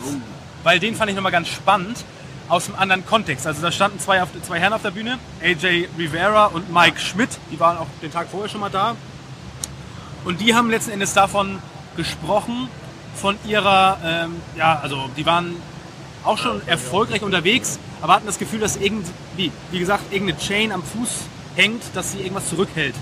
Weil 0.62 0.78
den 0.78 0.94
fand 0.94 1.08
ich 1.10 1.16
nochmal 1.16 1.32
ganz 1.32 1.48
spannend 1.48 2.04
aus 2.50 2.66
einem 2.66 2.74
anderen 2.76 3.06
Kontext. 3.06 3.46
Also 3.46 3.62
da 3.62 3.72
standen 3.72 3.98
zwei, 3.98 4.22
auf, 4.22 4.28
zwei 4.42 4.58
Herren 4.58 4.74
auf 4.74 4.82
der 4.82 4.90
Bühne, 4.90 5.18
AJ 5.42 5.88
Rivera 5.96 6.46
und 6.46 6.70
Mike 6.70 6.98
Schmidt, 7.00 7.30
die 7.50 7.58
waren 7.58 7.78
auch 7.78 7.86
den 8.02 8.10
Tag 8.12 8.28
vorher 8.30 8.48
schon 8.50 8.60
mal 8.60 8.68
da. 8.68 8.96
Und 10.24 10.40
die 10.40 10.54
haben 10.54 10.70
letzten 10.70 10.92
Endes 10.92 11.14
davon 11.14 11.58
gesprochen, 11.96 12.68
von 13.14 13.36
ihrer, 13.46 13.98
ähm, 14.04 14.36
ja, 14.56 14.80
also 14.80 15.08
die 15.16 15.26
waren 15.26 15.56
auch 16.24 16.38
schon 16.38 16.66
erfolgreich 16.66 17.22
unterwegs, 17.22 17.78
aber 18.00 18.14
hatten 18.14 18.26
das 18.26 18.38
Gefühl, 18.38 18.60
dass 18.60 18.76
irgendwie, 18.76 19.52
wie 19.70 19.78
gesagt, 19.78 20.12
irgendeine 20.12 20.38
Chain 20.38 20.72
am 20.72 20.82
Fuß 20.82 21.08
hängt, 21.56 21.82
dass 21.94 22.12
sie 22.12 22.18
irgendwas 22.20 22.48
zurückhält. 22.48 22.94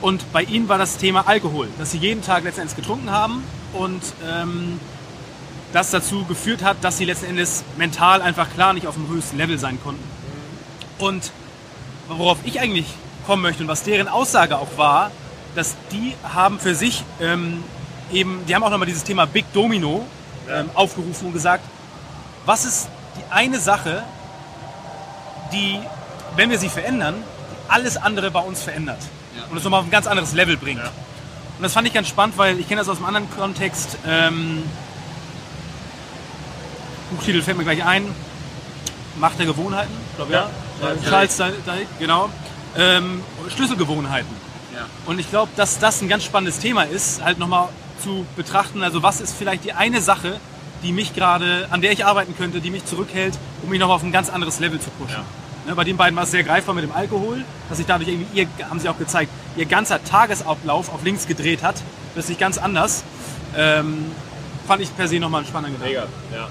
Und 0.00 0.32
bei 0.32 0.42
ihnen 0.42 0.68
war 0.68 0.78
das 0.78 0.96
Thema 0.96 1.26
Alkohol, 1.26 1.68
dass 1.78 1.90
sie 1.90 1.98
jeden 1.98 2.22
Tag 2.22 2.44
letzten 2.44 2.62
Endes 2.62 2.76
getrunken 2.76 3.10
haben 3.10 3.42
und 3.72 4.02
ähm, 4.24 4.78
das 5.72 5.90
dazu 5.90 6.24
geführt 6.24 6.62
hat, 6.62 6.76
dass 6.82 6.98
sie 6.98 7.04
letzten 7.04 7.26
Endes 7.26 7.64
mental 7.76 8.22
einfach 8.22 8.48
klar 8.54 8.72
nicht 8.72 8.86
auf 8.86 8.94
dem 8.94 9.08
höchsten 9.08 9.36
Level 9.36 9.58
sein 9.58 9.78
konnten. 9.82 10.04
Und 10.98 11.32
worauf 12.08 12.38
ich 12.44 12.60
eigentlich 12.60 12.86
kommen 13.26 13.42
möchte 13.42 13.62
und 13.62 13.68
was 13.68 13.82
deren 13.82 14.08
Aussage 14.08 14.56
auch 14.58 14.76
war, 14.76 15.10
dass 15.58 15.74
die 15.90 16.14
haben 16.22 16.60
für 16.60 16.76
sich 16.76 17.02
ähm, 17.20 17.64
eben, 18.12 18.46
die 18.46 18.54
haben 18.54 18.62
auch 18.62 18.70
nochmal 18.70 18.86
dieses 18.86 19.02
Thema 19.02 19.26
Big 19.26 19.52
Domino 19.52 20.06
ähm, 20.48 20.70
aufgerufen 20.74 21.26
und 21.26 21.32
gesagt, 21.32 21.64
was 22.46 22.64
ist 22.64 22.88
die 23.16 23.32
eine 23.32 23.58
Sache, 23.58 24.04
die, 25.52 25.80
wenn 26.36 26.50
wir 26.50 26.60
sie 26.60 26.68
verändern, 26.68 27.16
alles 27.66 27.96
andere 27.96 28.30
bei 28.30 28.38
uns 28.38 28.62
verändert 28.62 29.00
und 29.50 29.56
es 29.56 29.64
nochmal 29.64 29.80
auf 29.80 29.86
ein 29.86 29.90
ganz 29.90 30.06
anderes 30.06 30.32
Level 30.32 30.56
bringt. 30.56 30.80
Und 30.80 31.62
das 31.62 31.72
fand 31.72 31.88
ich 31.88 31.92
ganz 31.92 32.06
spannend, 32.06 32.38
weil 32.38 32.60
ich 32.60 32.68
kenne 32.68 32.80
das 32.80 32.88
aus 32.88 32.98
einem 32.98 33.06
anderen 33.06 33.28
Kontext. 33.28 33.98
Ähm, 34.06 34.62
Buchtitel 37.10 37.42
fällt 37.42 37.58
mir 37.58 37.64
gleich 37.64 37.84
ein. 37.84 38.06
Macht 39.16 39.40
der 39.40 39.46
Gewohnheiten, 39.46 39.92
glaube 40.14 40.32
ja. 40.32 40.50
ja. 40.80 41.10
Charles 41.10 41.36
Duhigg, 41.36 41.88
genau. 41.98 42.30
Ähm, 42.76 43.22
Schlüsselgewohnheiten. 43.52 44.47
Ja. 44.78 44.86
Und 45.06 45.18
ich 45.18 45.28
glaube, 45.30 45.50
dass 45.56 45.78
das 45.78 46.00
ein 46.00 46.08
ganz 46.08 46.24
spannendes 46.24 46.60
Thema 46.60 46.84
ist, 46.84 47.22
halt 47.22 47.38
nochmal 47.38 47.68
zu 48.02 48.24
betrachten. 48.36 48.82
Also 48.82 49.02
was 49.02 49.20
ist 49.20 49.34
vielleicht 49.36 49.64
die 49.64 49.72
eine 49.72 50.00
Sache, 50.00 50.40
die 50.82 50.92
mich 50.92 51.14
gerade, 51.14 51.66
an 51.70 51.80
der 51.80 51.92
ich 51.92 52.06
arbeiten 52.06 52.36
könnte, 52.36 52.60
die 52.60 52.70
mich 52.70 52.84
zurückhält, 52.84 53.36
um 53.62 53.70
mich 53.70 53.80
nochmal 53.80 53.96
auf 53.96 54.04
ein 54.04 54.12
ganz 54.12 54.30
anderes 54.30 54.60
Level 54.60 54.80
zu 54.80 54.90
pushen. 54.90 55.22
Ne, 55.66 55.74
bei 55.74 55.84
den 55.84 55.96
beiden 55.96 56.16
war 56.16 56.22
es 56.22 56.30
sehr 56.30 56.44
greifbar 56.44 56.74
mit 56.74 56.84
dem 56.84 56.92
Alkohol, 56.92 57.44
dass 57.68 57.78
sich 57.78 57.86
dadurch 57.86 58.08
irgendwie, 58.08 58.40
ihr, 58.40 58.46
haben 58.70 58.78
sie 58.78 58.88
auch 58.88 58.98
gezeigt, 58.98 59.30
ihr 59.56 59.66
ganzer 59.66 60.02
Tagesablauf 60.02 60.92
auf 60.92 61.02
links 61.02 61.26
gedreht 61.26 61.62
hat. 61.62 61.76
Plötzlich 62.14 62.38
ganz 62.38 62.58
anders. 62.58 63.02
Ähm, 63.56 64.06
fand 64.66 64.82
ich 64.82 64.96
per 64.96 65.08
se 65.08 65.18
nochmal 65.18 65.40
einen 65.40 65.48
spannenden 65.48 65.80
Gedanken. 65.80 66.08
Mega. 66.30 66.40
Ja. 66.40 66.48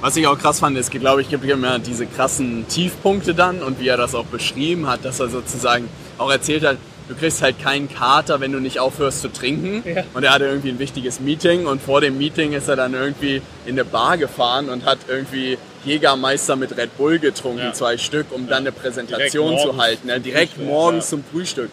Was 0.00 0.16
ich 0.16 0.26
auch 0.26 0.38
krass 0.38 0.60
fand, 0.60 0.78
ist, 0.78 0.90
glaube 0.90 1.20
ich, 1.20 1.28
gibt 1.28 1.44
immer 1.44 1.78
diese 1.78 2.06
krassen 2.06 2.66
Tiefpunkte 2.68 3.34
dann 3.34 3.62
und 3.62 3.80
wie 3.80 3.88
er 3.88 3.96
das 3.96 4.14
auch 4.14 4.24
beschrieben 4.24 4.86
hat, 4.86 5.04
dass 5.04 5.20
er 5.20 5.28
sozusagen 5.28 5.88
auch 6.16 6.30
erzählt 6.30 6.64
hat, 6.64 6.78
du 7.10 7.16
kriegst 7.16 7.42
halt 7.42 7.58
keinen 7.60 7.92
Kater, 7.92 8.40
wenn 8.40 8.52
du 8.52 8.60
nicht 8.60 8.78
aufhörst 8.78 9.20
zu 9.20 9.28
trinken. 9.32 9.82
Und 10.14 10.22
er 10.22 10.32
hatte 10.32 10.44
irgendwie 10.44 10.70
ein 10.70 10.78
wichtiges 10.78 11.18
Meeting 11.18 11.66
und 11.66 11.82
vor 11.82 12.00
dem 12.00 12.16
Meeting 12.16 12.52
ist 12.52 12.68
er 12.68 12.76
dann 12.76 12.94
irgendwie 12.94 13.42
in 13.66 13.72
eine 13.72 13.84
Bar 13.84 14.16
gefahren 14.16 14.68
und 14.68 14.84
hat 14.84 14.98
irgendwie 15.08 15.58
Jägermeister 15.84 16.54
mit 16.54 16.76
Red 16.76 16.96
Bull 16.96 17.18
getrunken, 17.18 17.58
Ja. 17.58 17.72
zwei 17.72 17.98
Stück, 17.98 18.26
um 18.30 18.48
dann 18.48 18.58
eine 18.58 18.72
Präsentation 18.72 19.58
zu 19.58 19.76
halten. 19.76 20.06
Ne? 20.06 20.20
Direkt 20.20 20.52
Frühstück, 20.52 20.66
morgens 20.68 21.04
ja. 21.06 21.10
zum 21.10 21.24
Frühstück. 21.24 21.70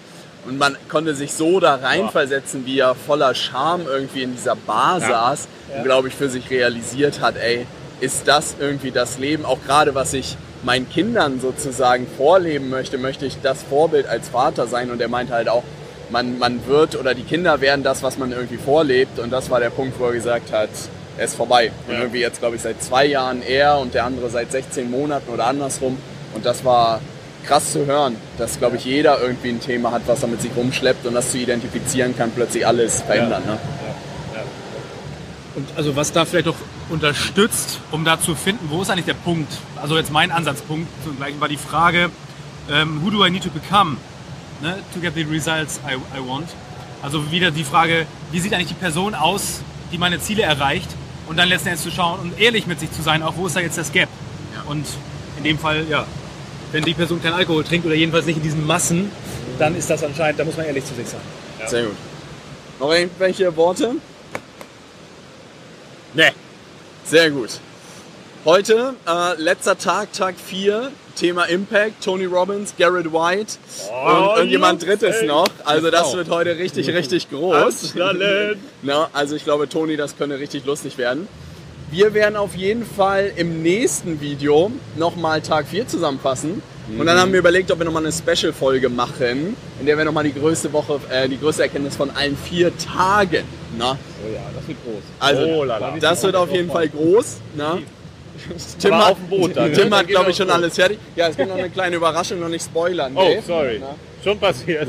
Und 0.47 0.58
man 0.58 0.76
konnte 0.89 1.13
sich 1.13 1.34
so 1.34 1.60
da 1.60 1.76
reinversetzen, 1.76 2.65
wie 2.65 2.80
er 2.80 2.95
voller 2.95 3.36
Scham 3.36 3.82
irgendwie 3.86 4.23
in 4.23 4.34
dieser 4.34 4.56
Bar 4.56 5.02
saß 5.02 5.47
und, 5.76 5.84
glaube 5.84 6.08
ich, 6.08 6.15
für 6.15 6.30
sich 6.30 6.50
realisiert 6.50 7.21
hat, 7.21 7.36
ey, 7.36 7.67
ist 8.00 8.28
das 8.28 8.56
irgendwie 8.60 8.91
das 8.91 9.19
Leben, 9.19 9.45
auch 9.45 9.60
gerade 9.67 9.93
was 9.93 10.13
ich 10.13 10.38
meinen 10.63 10.89
Kindern 10.89 11.39
sozusagen 11.39 12.08
vorleben 12.17 12.70
möchte, 12.70 12.98
möchte 12.98 13.26
ich 13.26 13.38
das 13.41 13.63
Vorbild 13.63 14.08
als 14.08 14.30
Vater 14.30 14.67
sein. 14.67 14.89
Und 14.91 15.02
er 15.02 15.08
meint 15.08 15.32
halt 15.32 15.50
auch, 15.50 15.63
man, 16.10 16.39
man 16.39 16.65
wird 16.67 16.96
oder 16.96 17.13
die 17.13 17.24
Kinder 17.24 17.62
werden 17.62 17.84
das, 17.84 18.02
was 18.04 18.17
man 18.17 18.32
irgendwie 18.32 18.58
vorlebt. 18.58 19.20
Und 19.20 19.32
das 19.32 19.50
war 19.50 19.60
der 19.60 19.70
Punkt, 19.70 20.00
wo 20.00 20.06
er 20.06 20.13
gesagt 20.13 20.52
hat, 20.52 20.70
er 21.17 21.26
ist 21.26 21.36
vorbei. 21.36 21.72
Und 21.88 21.93
Ja. 21.93 22.00
irgendwie 22.02 22.20
jetzt, 22.22 22.39
glaube 22.39 22.56
ich, 22.56 22.62
seit 22.62 22.82
zwei 22.82 23.06
Jahren 23.06 23.41
er 23.41 23.78
und 23.80 23.93
der 23.93 24.06
andere 24.06 24.30
seit 24.30 24.52
16 24.52 24.89
Monaten 24.89 25.32
oder 25.32 25.48
andersrum. 25.48 25.98
Und 26.34 26.46
das 26.46 26.63
war 26.65 27.02
krass 27.46 27.72
zu 27.72 27.86
hören, 27.86 28.15
dass, 28.38 28.60
glaube 28.60 28.76
ich, 28.76 28.86
jeder 28.86 29.22
irgendwie 29.22 29.50
ein 29.50 29.60
Thema 29.62 29.91
hat, 29.91 30.02
was 30.06 30.22
er 30.22 30.28
mit 30.28 30.41
sich 30.41 30.52
rumschleppt 30.56 31.06
und 31.06 31.13
das 31.13 31.32
zu 31.32 31.38
identifizieren 31.38 32.15
kann 32.17 32.32
plötzlich 32.32 32.67
alles 32.67 33.02
verändern. 33.04 33.43
Ne? 33.46 33.58
Und 35.56 35.67
also 35.76 35.96
was 35.96 36.12
da 36.12 36.26
vielleicht 36.26 36.48
auch 36.50 36.56
unterstützt, 36.89 37.80
um 37.91 38.06
da 38.06 38.19
zu 38.19 38.36
finden, 38.36 38.69
wo 38.69 38.82
ist 38.82 38.89
eigentlich 38.89 39.06
der 39.06 39.13
Punkt? 39.13 39.52
Also 39.76 39.97
jetzt 39.97 40.12
mein 40.12 40.32
Ansatzpunkt 40.32 40.88
zum 41.04 41.17
Gleichen 41.17 41.39
war 41.41 41.47
die 41.47 41.58
Frage, 41.58 42.10
ähm, 42.69 43.02
who 43.04 43.10
do 43.10 43.26
I 43.26 43.30
need 43.30 43.43
to 43.43 43.50
become 43.50 43.97
ne, 44.62 44.78
to 44.93 45.00
get 45.00 45.13
the 45.15 45.23
results 45.23 45.80
I, 45.88 45.95
I 46.17 46.28
want? 46.28 46.50
Also 47.02 47.32
wieder 47.32 47.52
die 47.52 47.63
Frage, 47.63 48.06
wie 48.32 48.39
sieht 48.39 48.54
eigentlich 48.54 48.69
die 48.69 48.73
Person 48.73 49.15
aus, 49.15 49.62
die 49.91 49.97
meine 49.97 50.19
Ziele 50.19 50.43
erreicht? 50.43 50.89
Und 51.28 51.38
dann 51.38 51.50
letzten 51.50 51.69
Endes 51.69 51.84
zu 51.84 51.91
schauen 51.91 52.19
und 52.21 52.39
ehrlich 52.39 52.67
mit 52.67 52.80
sich 52.80 52.91
zu 52.91 53.02
sein, 53.02 53.21
auch 53.21 53.36
wo 53.36 53.47
ist 53.47 53.56
da 53.56 53.60
jetzt 53.60 53.78
das 53.78 53.91
Gap? 53.91 54.08
Und 54.67 54.86
in 55.38 55.43
dem 55.43 55.60
Fall, 55.60 55.86
ja, 55.89 56.06
wenn 56.71 56.84
die 56.84 56.93
Person 56.93 57.21
keinen 57.21 57.34
Alkohol 57.34 57.63
trinkt 57.63 57.86
oder 57.86 57.95
jedenfalls 57.95 58.26
nicht 58.26 58.38
in 58.38 58.43
diesen 58.43 58.65
Massen, 58.65 59.12
dann 59.60 59.76
ist 59.76 59.89
das 59.89 60.04
anscheinend, 60.04 60.39
da 60.39 60.45
muss 60.45 60.58
man 60.58 60.65
ehrlich 60.65 60.86
zu 60.86 60.93
sich 60.95 61.08
sein. 61.08 61.19
Sehr 61.65 61.84
gut. 61.84 61.95
Noch 62.80 62.91
irgendwelche 62.91 63.56
Worte? 63.56 63.95
Nee. 66.13 66.32
Sehr 67.10 67.32
gut. 67.32 67.52
Heute, 68.43 68.96
äh, 69.08 69.41
letzter 69.41 69.78
Tag, 69.78 70.12
Tag 70.12 70.36
4, 70.38 70.91
Thema 71.15 71.46
Impact, 71.46 72.04
Tony 72.04 72.26
Robbins, 72.26 72.74
Garrett 72.78 73.13
White 73.13 73.54
und 73.89 74.36
irgendjemand 74.36 74.84
Jungs, 74.84 75.00
drittes 75.00 75.22
ey. 75.22 75.28
noch. 75.28 75.48
Also 75.63 75.89
das 75.89 76.10
Frau. 76.10 76.17
wird 76.17 76.30
heute 76.30 76.58
richtig, 76.58 76.89
richtig 76.89 77.30
groß. 77.30 77.96
Na, 78.82 79.10
also 79.13 79.38
ich 79.38 79.46
glaube, 79.46 79.70
Toni, 79.70 79.96
das 79.96 80.17
könnte 80.17 80.38
richtig 80.38 80.65
lustig 80.65 80.98
werden. 80.98 81.30
Wir 81.91 82.13
werden 82.13 82.36
auf 82.36 82.56
jeden 82.56 82.86
Fall 82.86 83.32
im 83.38 83.63
nächsten 83.63 84.20
Video 84.20 84.70
nochmal 84.98 85.39
Tag 85.41 85.67
4 85.67 85.88
zusammenfassen. 85.88 86.62
Und 86.97 87.06
dann 87.06 87.19
haben 87.19 87.32
wir 87.34 87.39
überlegt, 87.39 87.69
ob 87.71 87.80
wir 87.80 87.86
nochmal 87.86 88.04
eine 88.06 88.13
Special-Folge 88.13 88.88
machen, 88.89 89.58
in 89.80 89.86
der 89.86 89.97
wir 89.97 90.06
nochmal 90.06 90.23
die 90.23 90.34
größte 90.34 90.71
Woche, 90.71 91.00
äh, 91.10 91.28
die 91.28 91.38
größte 91.39 91.63
Erkenntnis 91.63 91.95
von 91.95 92.10
allen 92.12 92.38
vier 92.38 92.71
Tagen. 92.78 93.43
Na? 93.78 93.97
Oh 94.26 94.34
ja, 94.34 94.39
das 94.56 94.67
wird 94.67 94.78
groß. 94.86 95.04
Also, 95.19 95.41
Oh 95.43 95.63
la 95.65 95.78
la. 95.80 95.95
das 96.00 96.23
wird 96.23 96.36
auf 96.36 96.52
jeden 96.52 96.71
Fall 96.71 96.88
groß. 96.88 97.38
Na? 97.56 97.80
Tim 98.80 98.93
Aber 98.93 99.06
hat, 99.06 99.12
auf 99.13 99.17
dem 99.17 99.28
Boot 99.30 99.58
dann, 99.58 99.71
ne? 99.71 99.76
Tim 99.76 99.89
Dann 99.89 100.00
hat 100.00 100.08
glaube 100.08 100.30
ich, 100.32 100.38
schon 100.38 100.47
Boot. 100.47 100.56
alles 100.56 100.76
fertig. 100.76 101.00
Ja, 101.15 101.28
es 101.28 101.36
gibt 101.36 101.50
noch 101.50 101.58
eine 101.58 101.69
kleine 101.71 101.95
Überraschung, 101.95 102.39
noch 102.39 102.50
nicht 102.50 102.63
spoilern. 102.63 103.12
Oh, 103.15 103.21
Dave. 103.21 103.41
sorry. 103.45 103.82
Schon 104.23 104.39
passiert. 104.39 104.88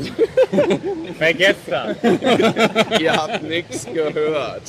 Vergesst 1.17 1.59
das. 1.69 1.95
Ihr 2.99 3.13
habt 3.13 3.43
nichts 3.43 3.85
gehört. 3.93 4.61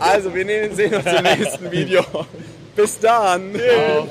Also, 0.00 0.34
wir 0.34 0.46
sehen 0.74 0.94
uns 0.94 1.06
im 1.06 1.22
nächsten 1.22 1.70
Video. 1.72 2.04
Bis 2.74 2.98
dann. 3.00 3.52
Ciao. 3.54 4.08